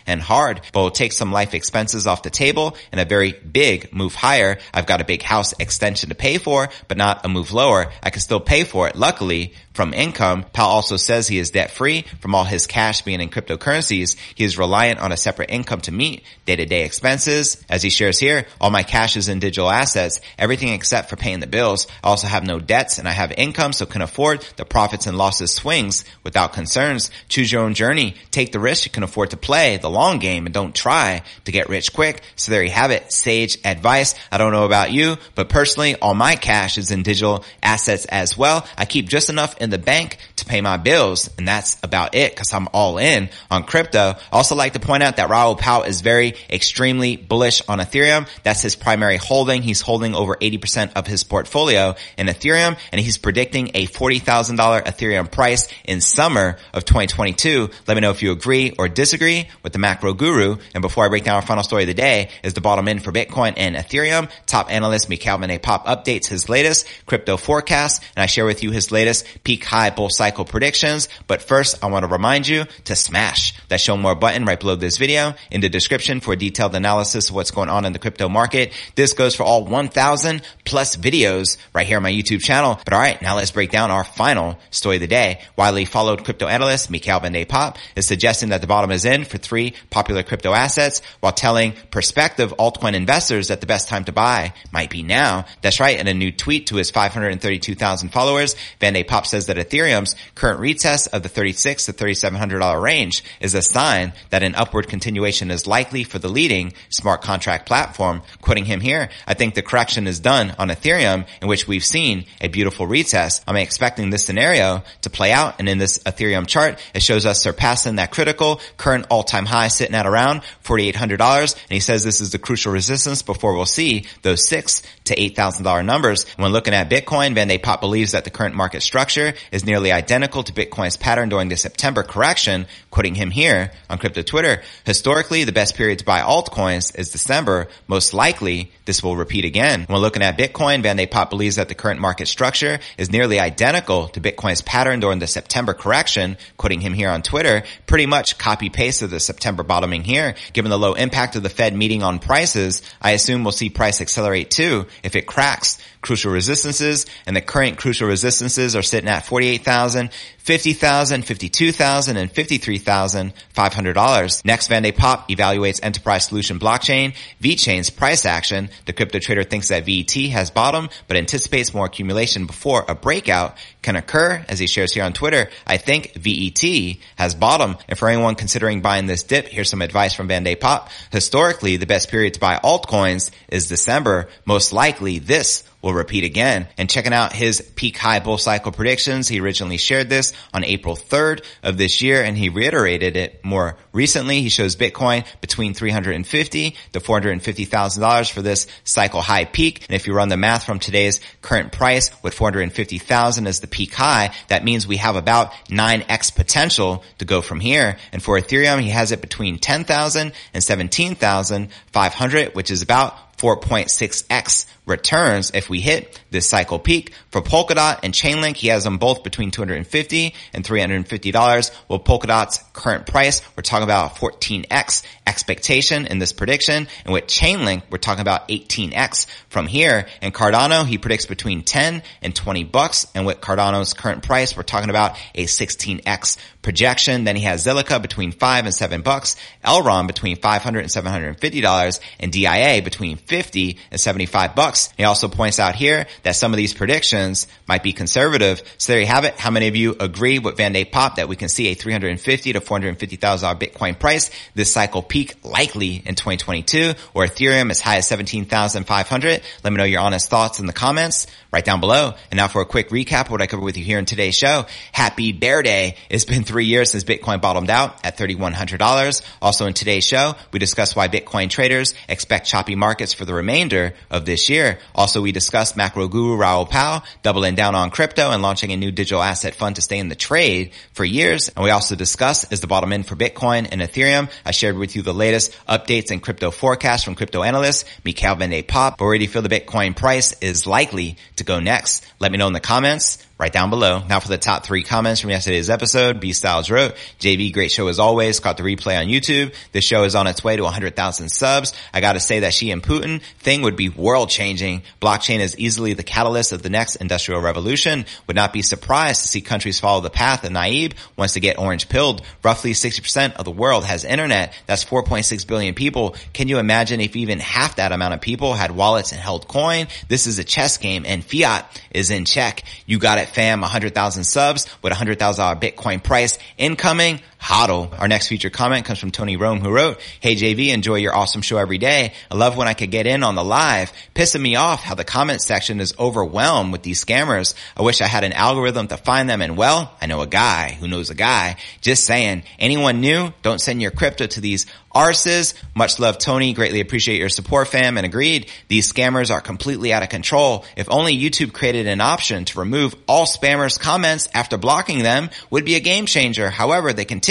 and 0.07 0.21
hard, 0.21 0.61
but 0.73 0.83
will 0.83 0.91
take 0.91 1.13
some 1.13 1.33
life 1.33 1.55
expenses 1.55 2.07
off 2.07 2.23
the 2.23 2.31
table 2.31 2.77
and 2.93 3.01
a 3.01 3.05
very 3.05 3.33
big 3.33 3.93
move 3.93 4.15
higher. 4.15 4.59
I've 4.73 4.87
got 4.87 5.01
a 5.01 5.05
big 5.05 5.23
house 5.23 5.55
extension 5.59 6.09
to 6.09 6.15
pay 6.15 6.39
for, 6.39 6.69
but 6.89 6.97
not 6.97 7.25
a 7.25 7.29
move 7.29 7.53
lower. 7.53 7.93
I 8.03 8.11
can 8.11 8.21
still 8.21 8.41
pay 8.41 8.65
for 8.65 8.89
it. 8.89 8.97
Luckily, 8.97 9.55
from 9.79 9.95
income. 9.95 10.45
Pal 10.53 10.67
also 10.67 10.97
says 10.97 11.29
he 11.29 11.39
is 11.39 11.53
debt 11.53 11.71
free 11.71 12.03
from 12.19 12.35
all 12.35 12.43
his 12.43 12.67
cash 12.67 13.03
being 13.03 13.21
in 13.21 13.29
cryptocurrencies. 13.29 14.17
He 14.35 14.43
is 14.43 14.59
reliant 14.59 14.99
on 14.99 15.13
a 15.13 15.17
separate 15.17 15.53
income 15.53 15.83
to 15.83 15.93
meet 15.93 16.25
day 16.47 16.57
to 16.57 16.67
day 16.67 16.85
expenses. 16.85 17.65
As 17.69 17.85
he 17.85 17.89
shares 17.89 18.19
here, 18.19 18.49
all 18.61 18.71
my 18.71 18.83
cash 18.83 19.17
is 19.17 19.29
in 19.29 19.39
digital 19.39 19.71
assets, 19.71 20.21
everything 20.37 20.71
except 20.71 21.09
for 21.09 21.15
paying 21.15 21.39
the 21.39 21.47
bills. 21.47 21.87
I 22.03 22.09
also 22.09 22.27
have 22.27 22.45
no 22.45 22.59
debts 22.59 22.99
and 22.99 23.07
I 23.07 23.13
have 23.13 23.31
income 23.31 23.73
so 23.73 23.87
can 23.87 24.03
afford 24.03 24.45
the 24.57 24.65
profits 24.65 25.07
and 25.07 25.17
losses 25.17 25.53
swings 25.53 26.05
without 26.25 26.55
concerns. 26.55 27.13
Choose 27.29 27.53
your 27.53 27.63
own 27.63 27.75
journey. 27.75 28.17
Take 28.33 28.51
the 28.51 28.59
risk 28.59 28.85
you 28.85 28.91
can 28.91 29.05
afford 29.05 29.31
to 29.31 29.37
play 29.37 29.77
the 29.77 29.89
long 29.89 30.19
game 30.19 30.47
and 30.47 30.53
don't 30.53 30.75
try 30.75 31.23
to 31.45 31.53
get 31.53 31.69
rich 31.69 31.93
quick. 31.93 32.21
So 32.35 32.51
there 32.51 32.65
you 32.65 32.73
have 32.73 32.91
it. 32.91 33.13
Sage 33.13 33.59
advice. 33.65 34.17
I 34.33 34.39
don't 34.39 34.51
know 34.51 34.65
about 34.65 34.91
you, 34.91 35.19
but 35.37 35.49
personally, 35.49 35.95
all 35.95 36.15
my 36.15 36.35
cash 36.35 36.79
is 36.79 36.91
in 36.91 37.05
digital 37.05 37.45
assets 37.63 38.07
as 38.07 38.37
well. 38.37 38.67
I 38.77 38.85
keep 38.85 39.09
just 39.09 39.31
enough 39.31 39.57
in 39.59 39.68
in 39.69 39.71
the 39.71 39.85
bank 39.85 40.17
to 40.37 40.47
pay 40.47 40.63
my 40.63 40.79
bills. 40.79 41.29
And 41.37 41.47
that's 41.47 41.79
about 41.83 42.15
it 42.15 42.33
because 42.33 42.55
I'm 42.55 42.69
all 42.73 42.97
in 42.97 43.29
on 43.51 43.65
crypto. 43.65 44.15
Also 44.33 44.55
like 44.55 44.73
to 44.73 44.81
point 44.81 45.03
out 45.03 45.17
that 45.17 45.29
Raoul 45.29 45.57
Pal 45.57 45.83
is 45.83 46.01
very 46.01 46.35
extremely 46.49 47.17
bullish 47.17 47.61
on 47.69 47.81
Ethereum. 47.81 48.27
That's 48.45 48.63
his 48.63 48.75
primary 48.75 49.19
holding. 49.19 49.63
He's 49.63 49.83
holding 49.83 50.15
over 50.15 50.37
80% 50.37 50.93
of 50.97 51.07
his 51.07 51.23
portfolio 51.23 51.97
in 52.17 52.29
Ethereum 52.29 52.79
and 52.93 53.01
he's 53.01 53.19
predicting 53.19 53.73
a 53.75 53.87
$40,000 53.87 54.85
Ethereum 54.85 55.31
price 55.31 55.69
in 55.85 56.01
summer 56.01 56.57
of 56.73 56.87
2022. 56.87 57.69
Let 57.87 57.95
me 57.95 58.01
know 58.01 58.11
if 58.11 58.23
you 58.23 58.33
agree 58.33 58.73
or 58.79 58.89
disagree 58.89 59.49
with 59.63 59.75
the 59.75 59.79
macro 59.79 60.15
guru. 60.15 60.57
And 60.75 60.81
before 60.81 61.05
I 61.05 61.09
break 61.09 61.25
down 61.25 61.37
our 61.37 61.43
final 61.43 61.63
story 61.63 61.83
of 61.83 61.89
the 61.89 61.95
day 61.95 62.31
is 62.43 62.55
the 62.55 62.63
bottom 62.63 62.89
end 62.89 63.05
for 63.05 63.13
Bitcoin 63.13 63.53
and 63.59 63.77
Ethereum. 63.77 64.31
Top 64.47 64.73
analyst 64.73 65.11
Mikhail 65.11 65.39
Poppe 65.39 65.89
updates 65.89 66.27
his 66.27 66.49
latest 66.49 66.87
crypto 67.05 67.37
forecast 67.37 68.03
and 68.17 68.23
I 68.23 68.27
share 68.27 68.47
with 68.47 68.63
you 68.63 68.71
his 68.71 68.91
latest 68.91 69.27
peak 69.45 69.58
high 69.65 69.91
bull 69.91 70.11
cycle 70.11 70.45
predictions. 70.45 71.09
But 71.27 71.43
first, 71.43 71.83
I 71.83 71.87
want 71.87 72.05
to 72.05 72.09
remind 72.09 72.47
you 72.47 72.65
to 72.85 72.97
smash 72.97 73.55
that 73.69 73.81
show 73.81 73.97
more 73.97 74.15
button 74.15 74.45
right 74.45 74.59
below 74.59 74.77
this 74.77 74.97
video 74.97 75.35
in 75.51 75.61
the 75.61 75.69
description 75.69 76.21
for 76.21 76.33
a 76.33 76.37
detailed 76.37 76.75
analysis 76.75 77.29
of 77.29 77.35
what's 77.35 77.51
going 77.51 77.69
on 77.69 77.85
in 77.85 77.93
the 77.93 77.99
crypto 77.99 78.29
market. 78.29 78.73
This 78.95 79.13
goes 79.13 79.35
for 79.35 79.43
all 79.43 79.65
1000 79.65 80.43
plus 80.65 80.97
videos 80.97 81.57
right 81.75 81.87
here 81.87 81.97
on 81.97 82.03
my 82.03 82.13
YouTube 82.13 82.43
channel. 82.43 82.81
But 82.85 82.93
all 82.93 83.01
right, 83.01 83.21
now 83.21 83.37
let's 83.37 83.51
break 83.51 83.71
down 83.71 83.91
our 83.91 84.05
final 84.05 84.59
story 84.71 84.97
of 84.97 85.01
the 85.01 85.07
day. 85.07 85.41
Widely 85.57 85.85
followed 85.85 86.25
crypto 86.25 86.47
analyst 86.47 86.91
Mikhail 86.91 87.21
Van 87.21 87.33
de 87.33 87.45
Poppe 87.45 87.79
is 87.97 88.07
suggesting 88.07 88.51
that 88.51 88.61
the 88.61 88.67
bottom 88.67 88.91
is 88.91 89.05
in 89.05 89.25
for 89.25 89.39
three 89.39 89.75
popular 89.91 90.23
crypto 90.23 90.53
assets 90.53 91.03
while 91.21 91.33
telling 91.33 91.75
prospective 91.91 92.55
altcoin 92.59 92.95
investors 92.95 93.49
that 93.49 93.61
the 93.61 93.67
best 93.67 93.89
time 93.89 94.05
to 94.05 94.13
buy 94.13 94.53
might 94.73 94.91
be 94.91 95.03
now. 95.03 95.45
That's 95.63 95.81
right. 95.81 95.99
In 95.99 96.09
a 96.09 96.15
new 96.15 96.33
tweet 96.33 96.69
to 96.69 96.77
his 96.77 96.91
532,000 96.91 98.11
followers, 98.11 98.57
Van 98.81 98.93
de 98.93 99.05
Poppe 99.05 99.27
says 99.27 99.47
that 99.49 99.57
Ethereum's 99.57 100.17
current 100.35 100.61
retest 100.61 101.09
of 101.13 101.23
the 101.23 101.29
36 101.29 101.87
to 101.87 101.93
$3,700 101.93 102.81
range 102.81 103.25
is 103.41 103.55
a 103.55 103.63
sign 103.63 104.13
that 104.31 104.43
an 104.43 104.55
upward 104.55 104.89
continuation 104.89 105.51
is 105.51 105.67
likely 105.67 106.05
for 106.05 106.19
the 106.19 106.29
leading 106.29 106.73
smart 106.89 107.21
contract 107.21 107.67
platform. 107.67 108.23
Quoting 108.41 108.65
him 108.65 108.81
here, 108.81 109.11
I 109.27 109.35
think 109.35 109.55
the 109.55 109.63
correction 109.63 110.07
is 110.07 110.21
done 110.21 110.55
on 110.59 110.69
Ethereum 110.69 111.27
in 111.43 111.49
which 111.49 111.67
we've 111.67 111.85
seen 111.85 112.25
a 112.41 112.49
beautiful 112.49 112.87
retest. 112.87 113.43
I'm 113.47 113.57
expecting 113.57 114.11
this 114.11 114.25
scenario 114.25 114.83
to 115.03 115.11
play 115.11 115.33
out 115.33 115.57
and 115.59 115.69
in 115.69 115.79
this 115.79 115.99
Ethereum 115.99 116.47
chart, 116.47 116.79
it 116.95 117.03
shows 117.03 117.27
us 117.27 117.43
surpassing 117.43 117.97
that 117.97 118.13
critical 118.13 118.61
current 118.77 119.07
all-time 119.11 119.47
high 119.47 119.69
sitting 119.69 119.95
at 119.95 120.07
around 120.07 120.43
$4,800. 120.65 121.55
And 121.55 121.73
he 121.73 121.81
says 121.81 122.05
this 122.05 122.21
is 122.21 122.31
the 122.31 122.39
crucial 122.39 122.73
resistance 122.73 123.23
before 123.23 123.55
we'll 123.55 123.67
see 123.67 124.07
those 124.23 124.47
six 124.47 124.83
to 125.05 125.17
$8,000 125.17 125.85
numbers. 125.85 126.25
When 126.37 126.53
looking 126.53 126.75
at 126.75 126.91
Bitcoin, 126.91 127.35
Van 127.35 127.49
de 127.49 127.59
Poppe 127.59 127.81
believes 127.81 128.13
that 128.13 128.25
the 128.25 128.31
current 128.31 128.55
market 128.55 128.83
structure 128.83 129.28
is 129.53 129.65
nearly 129.65 129.93
identical 129.93 130.43
to 130.43 130.53
Bitcoin's 130.53 130.97
pattern 130.97 131.29
during 131.29 131.49
the 131.49 131.57
September 131.57 132.03
correction, 132.03 132.67
quoting 132.91 133.15
him 133.15 133.31
here 133.31 133.73
on 133.89 133.99
crypto 133.99 134.23
Twitter. 134.23 134.63
Historically, 134.85 135.45
the 135.45 135.53
best 135.53 135.77
period 135.77 135.99
to 135.99 136.05
buy 136.05 136.21
altcoins 136.21 136.99
is 136.99 137.11
December. 137.11 137.69
Most 137.87 138.15
likely, 138.15 138.73
this 138.85 139.03
will 139.03 139.17
repeat 139.17 139.45
again. 139.45 139.85
When 139.89 140.01
looking 140.01 140.23
at 140.23 140.39
Bitcoin, 140.39 140.83
Van 140.83 140.97
de 140.97 141.07
Poppe 141.07 141.31
believes 141.31 141.57
that 141.57 141.69
the 141.69 141.75
current 141.75 142.01
market 142.01 142.29
structure 142.29 142.79
is 142.97 143.11
nearly 143.11 143.39
identical 143.41 144.09
to 144.09 144.21
Bitcoin's 144.21 144.63
pattern 144.63 145.01
during 145.01 145.19
the 145.19 145.27
September 145.27 145.75
correction, 145.75 146.37
quoting 146.57 146.81
him 146.81 146.95
here 146.95 147.11
on 147.11 147.23
Twitter, 147.23 147.63
pretty 147.87 148.07
much 148.07 148.39
copy 148.39 148.71
paste 148.71 149.03
of 149.03 149.11
the 149.11 149.21
September 149.21 149.63
bottoming 149.63 150.05
here. 150.05 150.35
Given 150.53 150.71
the 150.71 150.79
low 150.79 150.95
impact 150.95 151.37
of 151.37 151.43
the 151.43 151.49
Fed 151.49 151.75
meeting 151.75 152.03
on 152.03 152.19
prices, 152.19 152.83
I 153.01 153.13
assume 153.13 153.45
we'll 153.45 153.53
see 153.53 153.71
price 153.71 154.01
accelerate 154.01 154.51
too 154.51 154.87
if 155.03 155.17
it 155.17 155.27
cracks 155.27 155.79
crucial 156.01 156.33
resistances 156.33 157.07
and 157.27 157.37
the 157.37 157.41
current 157.41 157.79
crucial 157.79 158.09
resistances 158.09 158.77
are 158.77 158.83
sitting 158.83 159.09
at 159.09 159.27
48,000, 159.27 160.11
50,000, 160.49 161.27
52,000, 161.27 162.17
and 162.17 162.33
$53,500. 162.33 164.45
Next, 164.47 164.69
Van 164.69 164.83
de 164.83 164.93
Poppe 164.93 165.37
evaluates 165.37 165.79
enterprise 165.83 166.25
solution 166.25 166.59
blockchain, 166.59 167.15
VeChain's 167.43 167.91
price 167.91 168.25
action. 168.25 168.71
The 168.87 168.95
crypto 168.95 169.19
trader 169.19 169.45
thinks 169.45 169.69
that 169.69 169.85
VET 169.85 170.31
has 170.31 170.51
bottom, 170.51 170.89
but 171.07 171.19
anticipates 171.19 171.75
more 171.75 171.85
accumulation 171.85 172.47
before 172.47 172.87
a 172.89 172.95
breakout 172.95 173.59
can 173.83 173.95
occur. 173.95 174.43
As 174.49 174.59
he 174.59 174.67
shares 174.67 174.95
here 174.95 175.05
on 175.05 175.13
Twitter, 175.13 175.51
I 175.67 175.77
think 175.77 176.15
VET 176.15 176.97
has 177.17 177.35
bottom. 177.35 177.77
And 177.87 177.99
for 177.99 178.09
anyone 178.09 178.35
considering 178.35 178.81
buying 178.81 179.07
this 179.07 179.25
dip, 179.25 179.49
here's 179.49 179.69
some 179.69 179.83
advice 179.83 180.15
from 180.15 180.29
Van 180.29 180.45
de 180.45 180.55
Poppe. 180.55 180.91
Historically, 181.13 181.77
the 181.77 181.85
best 181.85 182.11
period 182.11 182.33
to 182.33 182.41
buy 182.41 182.57
altcoins 182.57 183.31
is 183.51 183.69
December. 183.69 184.31
Most 184.47 184.73
likely 184.73 185.19
this 185.19 185.65
will 185.83 185.95
repeat 185.95 186.25
again. 186.25 186.69
And 186.77 186.91
checking 186.91 187.13
out 187.13 187.33
his 187.33 187.61
peak 187.61 187.97
high 187.97 188.21
bull 188.21 188.39
cycle 188.39 188.73
predictions, 188.73 189.29
he 189.29 189.41
originally 189.41 189.77
shared 189.77 190.09
this 190.09 190.33
on 190.53 190.65
April 190.65 190.97
3rd 190.97 191.45
of 191.63 191.79
this 191.79 192.03
year 192.03 192.23
and 192.23 192.37
he 192.37 192.49
reiterated 192.49 193.17
it 193.17 193.45
more 193.45 193.77
recently. 193.93 194.43
He 194.43 194.49
shows 194.49 194.77
Bitcoin 194.77 195.27
between 195.41 195.75
350 195.75 196.77
to 196.93 197.01
$450,000 197.01 198.31
for 198.31 198.43
this 198.43 198.67
cycle 198.85 199.21
high 199.21 199.45
peak. 199.45 199.87
And 199.89 199.97
if 199.97 200.07
you 200.07 200.15
run 200.15 200.29
the 200.29 200.37
math 200.37 200.65
from 200.65 200.79
today's 200.79 201.21
current 201.43 201.73
price 201.73 202.11
with 202.23 202.35
450,000 202.35 203.47
as 203.47 203.61
the 203.61 203.67
peak 203.67 203.95
high, 203.95 204.35
that 204.49 204.65
means 204.65 204.87
we 204.87 204.97
have 204.97 205.17
about 205.17 205.53
9x 205.69 206.35
potential 206.35 207.05
to 207.19 207.25
go 207.25 207.41
from 207.41 207.61
here. 207.61 207.97
And 208.13 208.23
for 208.23 208.39
Ethereum, 208.39 208.81
he 208.81 208.91
has 208.91 209.13
it 209.13 209.21
between 209.21 209.59
10,000 209.59 210.33
and 210.55 210.65
17,500, 210.65 212.55
which 212.55 212.71
is 212.71 212.83
about 212.83 213.17
4.6x 213.39 214.67
returns 214.89 215.51
if 215.55 215.69
we 215.69 215.81
hit 215.81 216.21
this 216.31 216.49
cycle 216.49 216.79
peak. 216.79 217.13
For 217.31 217.41
Polkadot 217.41 218.01
and 218.03 218.13
Chainlink, 218.13 218.57
he 218.57 218.69
has 218.69 218.85
them 218.85 218.99
both 218.99 219.23
between 219.23 219.51
250 219.51 220.35
and 220.53 220.65
$350. 220.65 221.71
Well, 221.89 222.01
Polkadot's 222.01 222.59
current 222.73 223.07
price, 223.07 223.43
we're 223.57 223.63
talking 223.63 223.85
about 223.85 224.17
14x 224.17 225.05
expectation 225.27 226.07
in 226.07 226.19
this 226.19 226.33
prediction. 226.33 226.89
And 227.05 227.13
with 227.13 227.27
Chainlink, 227.27 227.83
we're 227.91 227.99
talking 227.99 228.23
about 228.23 228.49
18x 228.49 229.27
from 229.49 229.67
here. 229.67 230.07
And 230.23 230.35
Cardano, 230.35 230.87
he 230.87 230.99
predicts 230.99 231.27
between 231.27 231.63
10 231.63 232.03
and 232.23 232.35
20 232.35 232.65
bucks. 232.65 233.07
And 233.15 233.27
with 233.27 233.41
Cardano's 233.41 233.93
current 233.93 234.23
price, 234.23 234.57
we're 234.57 234.63
talking 234.63 234.91
about 234.91 235.17
a 235.35 235.45
16x 235.45 236.39
projection. 236.63 237.25
Then 237.25 237.37
he 237.37 237.43
has 237.43 237.65
Zilliqa 237.65 238.01
between 238.01 238.33
five 238.33 238.65
and 238.65 238.75
seven 238.75 239.03
bucks, 239.03 239.37
Elrond 239.65 240.07
between 240.07 240.37
500 240.37 240.81
and 240.81 240.89
$750, 240.89 242.01
and 242.21 242.33
DIA 242.33 242.83
between 242.83 243.17
50 243.29 243.79
and 243.91 244.01
75 244.01 244.55
bucks. 244.55 244.93
He 244.97 245.05
also 245.05 245.29
points 245.29 245.61
out 245.61 245.75
here 245.75 246.07
that 246.23 246.35
some 246.35 246.53
of 246.53 246.57
these 246.57 246.73
predictions 246.73 247.47
might 247.69 247.83
be 247.83 247.93
conservative. 247.93 248.63
So 248.79 248.93
there 248.93 249.01
you 249.01 249.07
have 249.07 249.25
it. 249.25 249.39
How 249.39 249.51
many 249.51 249.69
of 249.69 249.77
you 249.77 249.95
agree 250.01 250.39
with 250.39 250.57
Van 250.57 250.73
de 250.73 250.85
Poppe 250.85 251.17
that 251.17 251.29
we 251.29 251.37
can 251.37 251.49
see 251.49 251.69
a 251.69 251.75
350 251.75 252.55
to 252.55 252.61
$450,000 252.61 253.61
Bitcoin 253.61 253.99
price 253.99 254.31
this 254.55 254.73
cycle 254.73 255.03
peak 255.03 255.45
likely 255.45 255.97
in 255.97 256.15
2022 256.15 256.95
or 257.15 257.25
Ethereum 257.27 257.71
as 257.71 257.81
high 257.81 257.97
as 257.97 258.09
17,500? 258.09 259.43
Let 259.63 259.73
me 259.73 259.77
know 259.77 259.85
your 259.85 260.01
honest 260.01 260.31
thoughts 260.31 260.59
in 260.59 260.67
the 260.67 260.73
comments 260.73 261.27
right 261.51 261.65
down 261.65 261.81
below. 261.81 262.13
And 262.31 262.37
now 262.37 262.49
for 262.49 262.61
a 262.61 262.67
quick 262.67 262.91
recap 262.91 263.27
of 263.27 263.31
what 263.31 263.41
I 263.43 263.47
covered 263.47 263.65
with 263.65 263.79
you 263.79 263.85
here 263.85 263.99
in 263.99 264.05
today's 264.05 264.35
show. 264.35 264.67
Happy 264.93 265.33
Bear 265.33 265.63
Day. 265.63 265.97
It's 266.11 266.27
been 266.27 266.45
three 266.45 266.67
years 266.67 266.91
since 266.91 267.05
Bitcoin 267.05 267.41
bottomed 267.41 267.71
out 267.71 268.05
at 268.05 268.19
$3,100. 268.19 269.23
Also 269.41 269.67
in 269.67 269.73
today's 269.73 270.05
show, 270.05 270.35
we 270.53 270.59
discuss 270.59 270.95
why 270.95 271.09
Bitcoin 271.09 271.49
traders 271.49 271.95
expect 272.09 272.47
choppy 272.47 272.75
markets 272.75 273.15
for 273.15 273.25
the 273.25 273.33
remainder 273.33 273.95
of 274.11 274.27
this 274.27 274.51
year. 274.51 274.79
Also, 274.95 275.23
we 275.23 275.33
discussed 275.33 275.77
macro 275.77 276.07
guru 276.07 276.37
Raoul 276.37 276.67
Pal 276.67 277.03
doubling 277.23 277.55
down 277.55 277.75
on 277.75 277.91
crypto 277.91 278.31
and 278.31 278.43
launching 278.43 278.73
a 278.73 278.77
new 278.77 278.93
digital 278.93 279.23
asset 279.23 279.55
fund 279.55 279.77
to 279.77 279.83
stay 279.83 279.99
in 279.99 280.09
the 280.09 280.15
trade 280.15 280.73
for 280.93 281.05
years. 281.05 281.49
And 281.49 281.65
we 281.65 281.71
also 281.71 281.97
discuss 281.97 282.51
is 282.53 282.61
the 282.61 282.67
bottom 282.67 282.93
end 282.93 283.07
for 283.07 283.17
Bitcoin 283.17 283.69
and 283.71 283.81
Ethereum. 283.81 284.31
I 284.45 284.51
shared 284.51 284.77
with 284.77 284.97
you 284.97 285.03
the 285.03 285.15
latest 285.15 285.57
updates 285.67 286.11
and 286.11 286.23
crypto 286.23 286.51
forecasts 286.51 287.05
from 287.05 287.15
crypto 287.15 287.43
analyst 287.43 287.87
Mikhail 288.05 288.35
Van 288.35 288.51
de 288.51 288.63
Poppe. 288.63 289.01
Already 289.03 289.27
feel 289.27 289.43
the 289.43 289.49
Bitcoin 289.49 289.97
price 289.97 290.35
is 290.41 290.67
likely 290.67 291.17
to 291.39 291.45
go 291.45 291.61
next. 291.61 292.07
Let 292.21 292.31
me 292.31 292.39
know 292.39 292.47
in 292.47 292.53
the 292.53 292.61
comments 292.61 293.25
right 293.39 293.53
down 293.53 293.71
below. 293.71 294.03
Now 294.09 294.19
for 294.21 294.29
the 294.29 294.37
top 294.37 294.65
three 294.65 294.83
comments 294.83 295.21
from 295.21 295.31
yesterday's 295.31 295.71
episode, 295.71 296.21
B 296.21 296.33
Styles 296.33 296.71
wrote, 296.71 296.95
JV, 297.21 297.53
great 297.53 297.71
show 297.71 297.87
as 297.87 297.99
always. 297.99 298.41
Caught 298.41 298.57
the 298.57 298.65
replay 298.65 299.01
on 299.01 299.07
YouTube. 299.07 299.55
This 299.73 299.85
show 299.85 300.03
is 300.05 300.15
on 300.17 300.27
its 300.27 300.43
way 300.43 300.57
to 300.57 300.65
100,000 300.65 301.29
subs. 301.29 301.73
I 301.95 302.01
gotta 302.01 302.21
say 302.21 302.41
that 302.41 302.53
Xi 302.53 302.73
and 302.73 302.83
Putin 302.83 303.23
thing 303.39 303.63
would 303.63 303.77
be 303.77 303.89
world 303.89 304.29
changing. 304.29 304.83
Blockchain 305.01 305.39
is 305.39 305.57
easily 305.57 305.93
the 305.93 306.03
catalyst 306.03 306.53
of 306.53 306.63
the 306.63 306.71
next 306.71 306.97
industrial 306.97 307.41
revolution. 307.41 308.07
Would 308.27 308.37
not 308.37 308.53
be 308.53 308.63
surprised 308.63 309.23
to 309.23 309.29
see 309.29 309.41
countries 309.41 309.79
follow 309.79 310.01
the 310.01 310.11
path 310.11 310.45
of 310.45 310.51
Nayib 310.51 310.95
wants 311.17 311.35
to 311.35 311.41
get 311.41 311.59
orange 311.59 311.89
pilled. 311.89 312.23
Roughly 312.43 312.73
60% 312.73 313.35
of 313.37 313.45
the 313.45 313.51
world 313.53 313.85
has 313.85 314.05
internet. 314.05 314.53
That's 314.67 314.85
4.6 314.85 315.47
billion 315.47 315.75
people. 315.75 316.17
Can 316.33 316.49
you 316.49 316.59
imagine 316.59 317.01
if 317.01 317.15
even 317.15 317.39
half 317.39 317.77
that 317.77 317.93
amount 317.93 318.15
of 318.15 318.21
people 318.21 318.55
had 318.55 318.73
wallets 318.73 319.13
and 319.13 319.21
held 319.21 319.47
coin? 319.47 319.87
This 320.09 320.27
is 320.27 320.39
a 320.39 320.45
chess 320.45 320.79
game 320.79 321.05
and 321.07 321.25
fiat 321.25 321.81
is 321.93 322.11
in 322.11 322.25
check. 322.25 322.65
You 322.87 322.99
got 322.99 323.19
it 323.19 323.28
fam, 323.29 323.61
100,000 323.61 324.25
subs 324.25 324.67
with 324.83 324.93
$100,000 324.93 325.61
Bitcoin 325.61 326.03
price 326.03 326.39
incoming. 326.57 327.21
Hodl. 327.41 327.99
Our 327.99 328.09
next 328.09 328.29
feature 328.29 328.51
comment 328.51 328.85
comes 328.85 328.99
from 328.99 329.11
Tony 329.11 329.37
Rome 329.37 329.61
who 329.61 329.71
wrote, 329.71 330.01
Hey 330.21 330.35
JV, 330.35 330.69
enjoy 330.69 330.97
your 330.97 331.15
awesome 331.15 331.43
show 331.43 331.57
every 331.57 331.79
day. 331.79 332.13
I 332.31 332.37
love 332.37 332.57
when 332.57 332.69
I 332.69 332.75
could 332.75 332.91
get 332.91 333.07
in 333.07 333.23
on 333.23 333.37
the 333.37 333.45
live. 333.45 333.93
Pissing 334.15 334.41
me 334.41 334.57
off 334.57 334.83
how 334.83 334.95
the 334.95 335.05
comment 335.05 335.41
section 335.41 335.81
is 335.81 335.95
overwhelmed 335.99 336.73
with 336.73 336.83
these 336.83 337.05
scammers. 337.05 337.55
I 337.77 337.83
wish 337.83 338.01
I 338.01 338.07
had 338.07 338.25
an 338.25 338.33
algorithm 338.33 338.89
to 338.89 338.97
find 338.97 339.31
them 339.31 339.41
and 339.41 339.57
well, 339.57 339.95
I 340.01 340.07
know 340.07 340.21
a 340.21 340.27
guy 340.27 340.73
who 340.73 340.89
knows 340.89 341.11
a 341.11 341.15
guy. 341.15 341.57
Just 341.81 342.05
saying, 342.05 342.43
anyone 342.59 343.01
new, 343.01 343.33
don't 343.43 343.61
send 343.61 343.81
your 343.81 343.93
crypto 343.93 344.27
to 344.27 344.41
these 344.41 344.67
arses. 344.95 345.55
Much 345.75 346.01
love, 346.01 346.19
Tony. 346.19 346.53
Greatly 346.55 346.81
appreciate 346.81 347.19
your 347.19 347.29
support, 347.29 347.69
fam, 347.69 347.97
and 347.97 348.07
agreed. 348.07 348.51
These 348.69 348.93
scammers 348.93 349.31
are 349.31 349.41
completely 349.41 349.93
out 349.93 350.03
of 350.03 350.09
control. 350.09 350.65
If 350.77 350.91
only 350.91 351.17
YouTube 351.17 351.53
created 351.53 351.87
an 351.87 352.01
option 352.01 352.47
to 352.47 352.59
remove 352.59 352.97
all 353.07 353.27
spammers' 353.27 353.79
comments 353.79 354.29
after 354.35 354.57
blocking 354.57 355.03
them 355.03 355.31
would 355.51 355.65
be 355.65 355.77
a 355.77 355.81
game 355.81 356.07
changer. 356.07 356.51
However, 356.51 356.93
they 356.93 357.05
continue 357.05 357.28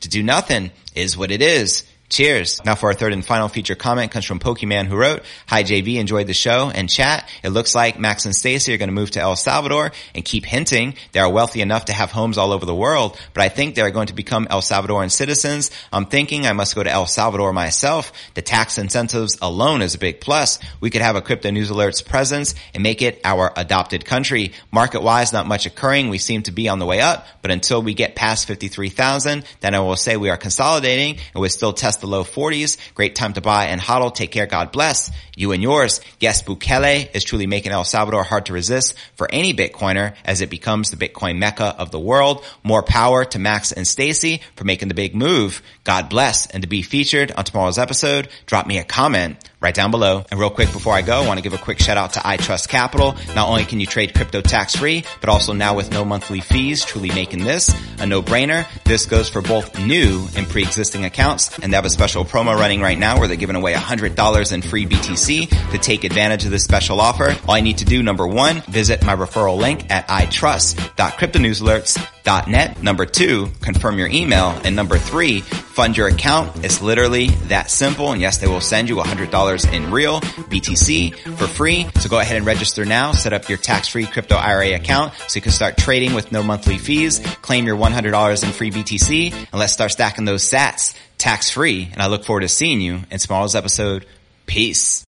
to 0.00 0.08
do 0.08 0.22
nothing. 0.22 0.70
Is 0.94 1.16
what 1.16 1.30
it 1.30 1.40
is. 1.40 1.84
Cheers. 2.10 2.64
Now 2.64 2.74
for 2.74 2.88
our 2.88 2.94
third 2.94 3.12
and 3.12 3.24
final 3.24 3.46
feature 3.46 3.76
comment 3.76 4.10
comes 4.10 4.24
from 4.24 4.40
Pokemon 4.40 4.86
who 4.86 4.96
wrote, 4.96 5.22
Hi 5.46 5.62
JV, 5.62 5.94
enjoyed 5.94 6.26
the 6.26 6.34
show 6.34 6.68
and 6.68 6.90
chat. 6.90 7.30
It 7.44 7.50
looks 7.50 7.72
like 7.72 8.00
Max 8.00 8.24
and 8.24 8.34
Stacy 8.34 8.74
are 8.74 8.78
going 8.78 8.88
to 8.88 8.92
move 8.92 9.12
to 9.12 9.20
El 9.20 9.36
Salvador 9.36 9.92
and 10.12 10.24
keep 10.24 10.44
hinting 10.44 10.96
they 11.12 11.20
are 11.20 11.30
wealthy 11.30 11.60
enough 11.60 11.84
to 11.84 11.92
have 11.92 12.10
homes 12.10 12.36
all 12.36 12.50
over 12.50 12.66
the 12.66 12.74
world, 12.74 13.16
but 13.32 13.44
I 13.44 13.48
think 13.48 13.76
they 13.76 13.82
are 13.82 13.92
going 13.92 14.08
to 14.08 14.14
become 14.14 14.48
El 14.50 14.60
Salvadoran 14.60 15.08
citizens. 15.08 15.70
I'm 15.92 16.04
thinking 16.04 16.46
I 16.46 16.52
must 16.52 16.74
go 16.74 16.82
to 16.82 16.90
El 16.90 17.06
Salvador 17.06 17.52
myself. 17.52 18.12
The 18.34 18.42
tax 18.42 18.76
incentives 18.76 19.38
alone 19.40 19.80
is 19.80 19.94
a 19.94 19.98
big 19.98 20.20
plus. 20.20 20.58
We 20.80 20.90
could 20.90 21.02
have 21.02 21.14
a 21.14 21.22
crypto 21.22 21.52
news 21.52 21.70
alerts 21.70 22.04
presence 22.04 22.56
and 22.74 22.82
make 22.82 23.02
it 23.02 23.20
our 23.24 23.52
adopted 23.56 24.04
country. 24.04 24.50
Market 24.72 25.02
wise, 25.02 25.32
not 25.32 25.46
much 25.46 25.64
occurring. 25.64 26.08
We 26.08 26.18
seem 26.18 26.42
to 26.42 26.50
be 26.50 26.68
on 26.68 26.80
the 26.80 26.86
way 26.86 27.00
up, 27.00 27.24
but 27.40 27.52
until 27.52 27.82
we 27.82 27.94
get 27.94 28.16
past 28.16 28.48
53,000, 28.48 29.44
then 29.60 29.76
I 29.76 29.78
will 29.78 29.94
say 29.94 30.16
we 30.16 30.30
are 30.30 30.36
consolidating 30.36 31.18
and 31.34 31.40
we're 31.40 31.48
still 31.50 31.72
test 31.72 31.99
the 32.00 32.06
low 32.06 32.24
40s. 32.24 32.76
Great 32.94 33.14
time 33.14 33.32
to 33.34 33.40
buy 33.40 33.66
and 33.66 33.80
hodl. 33.80 34.14
Take 34.14 34.32
care. 34.32 34.46
God 34.46 34.72
bless 34.72 35.10
you 35.40 35.52
and 35.52 35.62
yours. 35.62 36.00
Yes, 36.20 36.42
Bukele 36.42 37.14
is 37.14 37.24
truly 37.24 37.46
making 37.46 37.72
El 37.72 37.84
Salvador 37.84 38.22
hard 38.22 38.46
to 38.46 38.52
resist 38.52 38.94
for 39.14 39.28
any 39.32 39.54
Bitcoiner 39.54 40.14
as 40.24 40.42
it 40.42 40.50
becomes 40.50 40.90
the 40.90 40.96
Bitcoin 40.96 41.38
mecca 41.38 41.74
of 41.78 41.90
the 41.90 41.98
world. 41.98 42.44
More 42.62 42.82
power 42.82 43.24
to 43.24 43.38
Max 43.38 43.72
and 43.72 43.86
Stacy 43.86 44.42
for 44.56 44.64
making 44.64 44.88
the 44.88 44.94
big 44.94 45.14
move. 45.14 45.62
God 45.84 46.10
bless. 46.10 46.46
And 46.46 46.62
to 46.62 46.68
be 46.68 46.82
featured 46.82 47.32
on 47.32 47.44
tomorrow's 47.44 47.78
episode, 47.78 48.28
drop 48.46 48.66
me 48.66 48.78
a 48.78 48.84
comment 48.84 49.38
right 49.60 49.74
down 49.74 49.90
below. 49.90 50.24
And 50.30 50.38
real 50.38 50.50
quick 50.50 50.72
before 50.72 50.94
I 50.94 51.02
go, 51.02 51.22
I 51.22 51.26
want 51.26 51.38
to 51.38 51.42
give 51.42 51.54
a 51.54 51.58
quick 51.58 51.78
shout 51.78 51.96
out 51.96 52.14
to 52.14 52.20
iTrust 52.20 52.68
Capital. 52.68 53.14
Not 53.34 53.48
only 53.48 53.64
can 53.64 53.80
you 53.80 53.86
trade 53.86 54.14
crypto 54.14 54.40
tax 54.40 54.76
free, 54.76 55.04
but 55.20 55.28
also 55.28 55.52
now 55.52 55.74
with 55.74 55.90
no 55.90 56.04
monthly 56.04 56.40
fees, 56.40 56.84
truly 56.84 57.08
making 57.08 57.44
this 57.44 57.74
a 57.98 58.06
no 58.06 58.22
brainer. 58.22 58.66
This 58.84 59.06
goes 59.06 59.28
for 59.28 59.42
both 59.42 59.78
new 59.78 60.26
and 60.36 60.48
pre-existing 60.48 61.04
accounts. 61.04 61.58
And 61.58 61.72
they 61.72 61.76
have 61.76 61.84
a 61.84 61.90
special 61.90 62.24
promo 62.24 62.58
running 62.58 62.80
right 62.80 62.98
now 62.98 63.18
where 63.18 63.28
they're 63.28 63.36
giving 63.36 63.56
away 63.56 63.74
$100 63.74 64.52
in 64.52 64.62
free 64.62 64.86
BTC 64.86 65.29
to 65.30 65.78
take 65.78 66.04
advantage 66.04 66.44
of 66.44 66.50
this 66.50 66.64
special 66.64 67.00
offer. 67.00 67.36
All 67.46 67.56
you 67.56 67.62
need 67.62 67.78
to 67.78 67.84
do, 67.84 68.02
number 68.02 68.26
one, 68.26 68.62
visit 68.62 69.04
my 69.04 69.14
referral 69.14 69.56
link 69.56 69.88
at 69.90 70.08
itrust.cryptonewsalerts.net. 70.08 72.82
Number 72.82 73.06
two, 73.06 73.46
confirm 73.60 73.96
your 73.98 74.08
email. 74.08 74.58
And 74.64 74.74
number 74.76 74.98
three, 74.98 75.40
fund 75.40 75.96
your 75.96 76.08
account. 76.08 76.64
It's 76.64 76.82
literally 76.82 77.28
that 77.48 77.70
simple. 77.70 78.12
And 78.12 78.20
yes, 78.20 78.38
they 78.38 78.48
will 78.48 78.60
send 78.60 78.88
you 78.88 78.96
$100 78.96 79.72
in 79.72 79.90
real 79.90 80.20
BTC 80.20 81.14
for 81.36 81.46
free. 81.46 81.88
So 82.00 82.08
go 82.08 82.18
ahead 82.18 82.36
and 82.36 82.46
register 82.46 82.84
now. 82.84 83.12
Set 83.12 83.32
up 83.32 83.48
your 83.48 83.58
tax-free 83.58 84.06
crypto 84.06 84.34
IRA 84.36 84.74
account 84.74 85.14
so 85.28 85.36
you 85.36 85.42
can 85.42 85.52
start 85.52 85.76
trading 85.76 86.14
with 86.14 86.32
no 86.32 86.42
monthly 86.42 86.78
fees. 86.78 87.20
Claim 87.42 87.66
your 87.66 87.76
$100 87.76 88.44
in 88.44 88.50
free 88.50 88.70
BTC 88.70 89.32
and 89.32 89.54
let's 89.54 89.72
start 89.72 89.92
stacking 89.92 90.24
those 90.24 90.42
sats 90.42 90.94
tax 91.20 91.50
free. 91.50 91.88
And 91.92 92.02
I 92.02 92.08
look 92.08 92.24
forward 92.24 92.40
to 92.40 92.48
seeing 92.48 92.80
you 92.80 93.00
in 93.10 93.18
tomorrow's 93.18 93.54
episode. 93.54 94.06
Peace. 94.46 95.04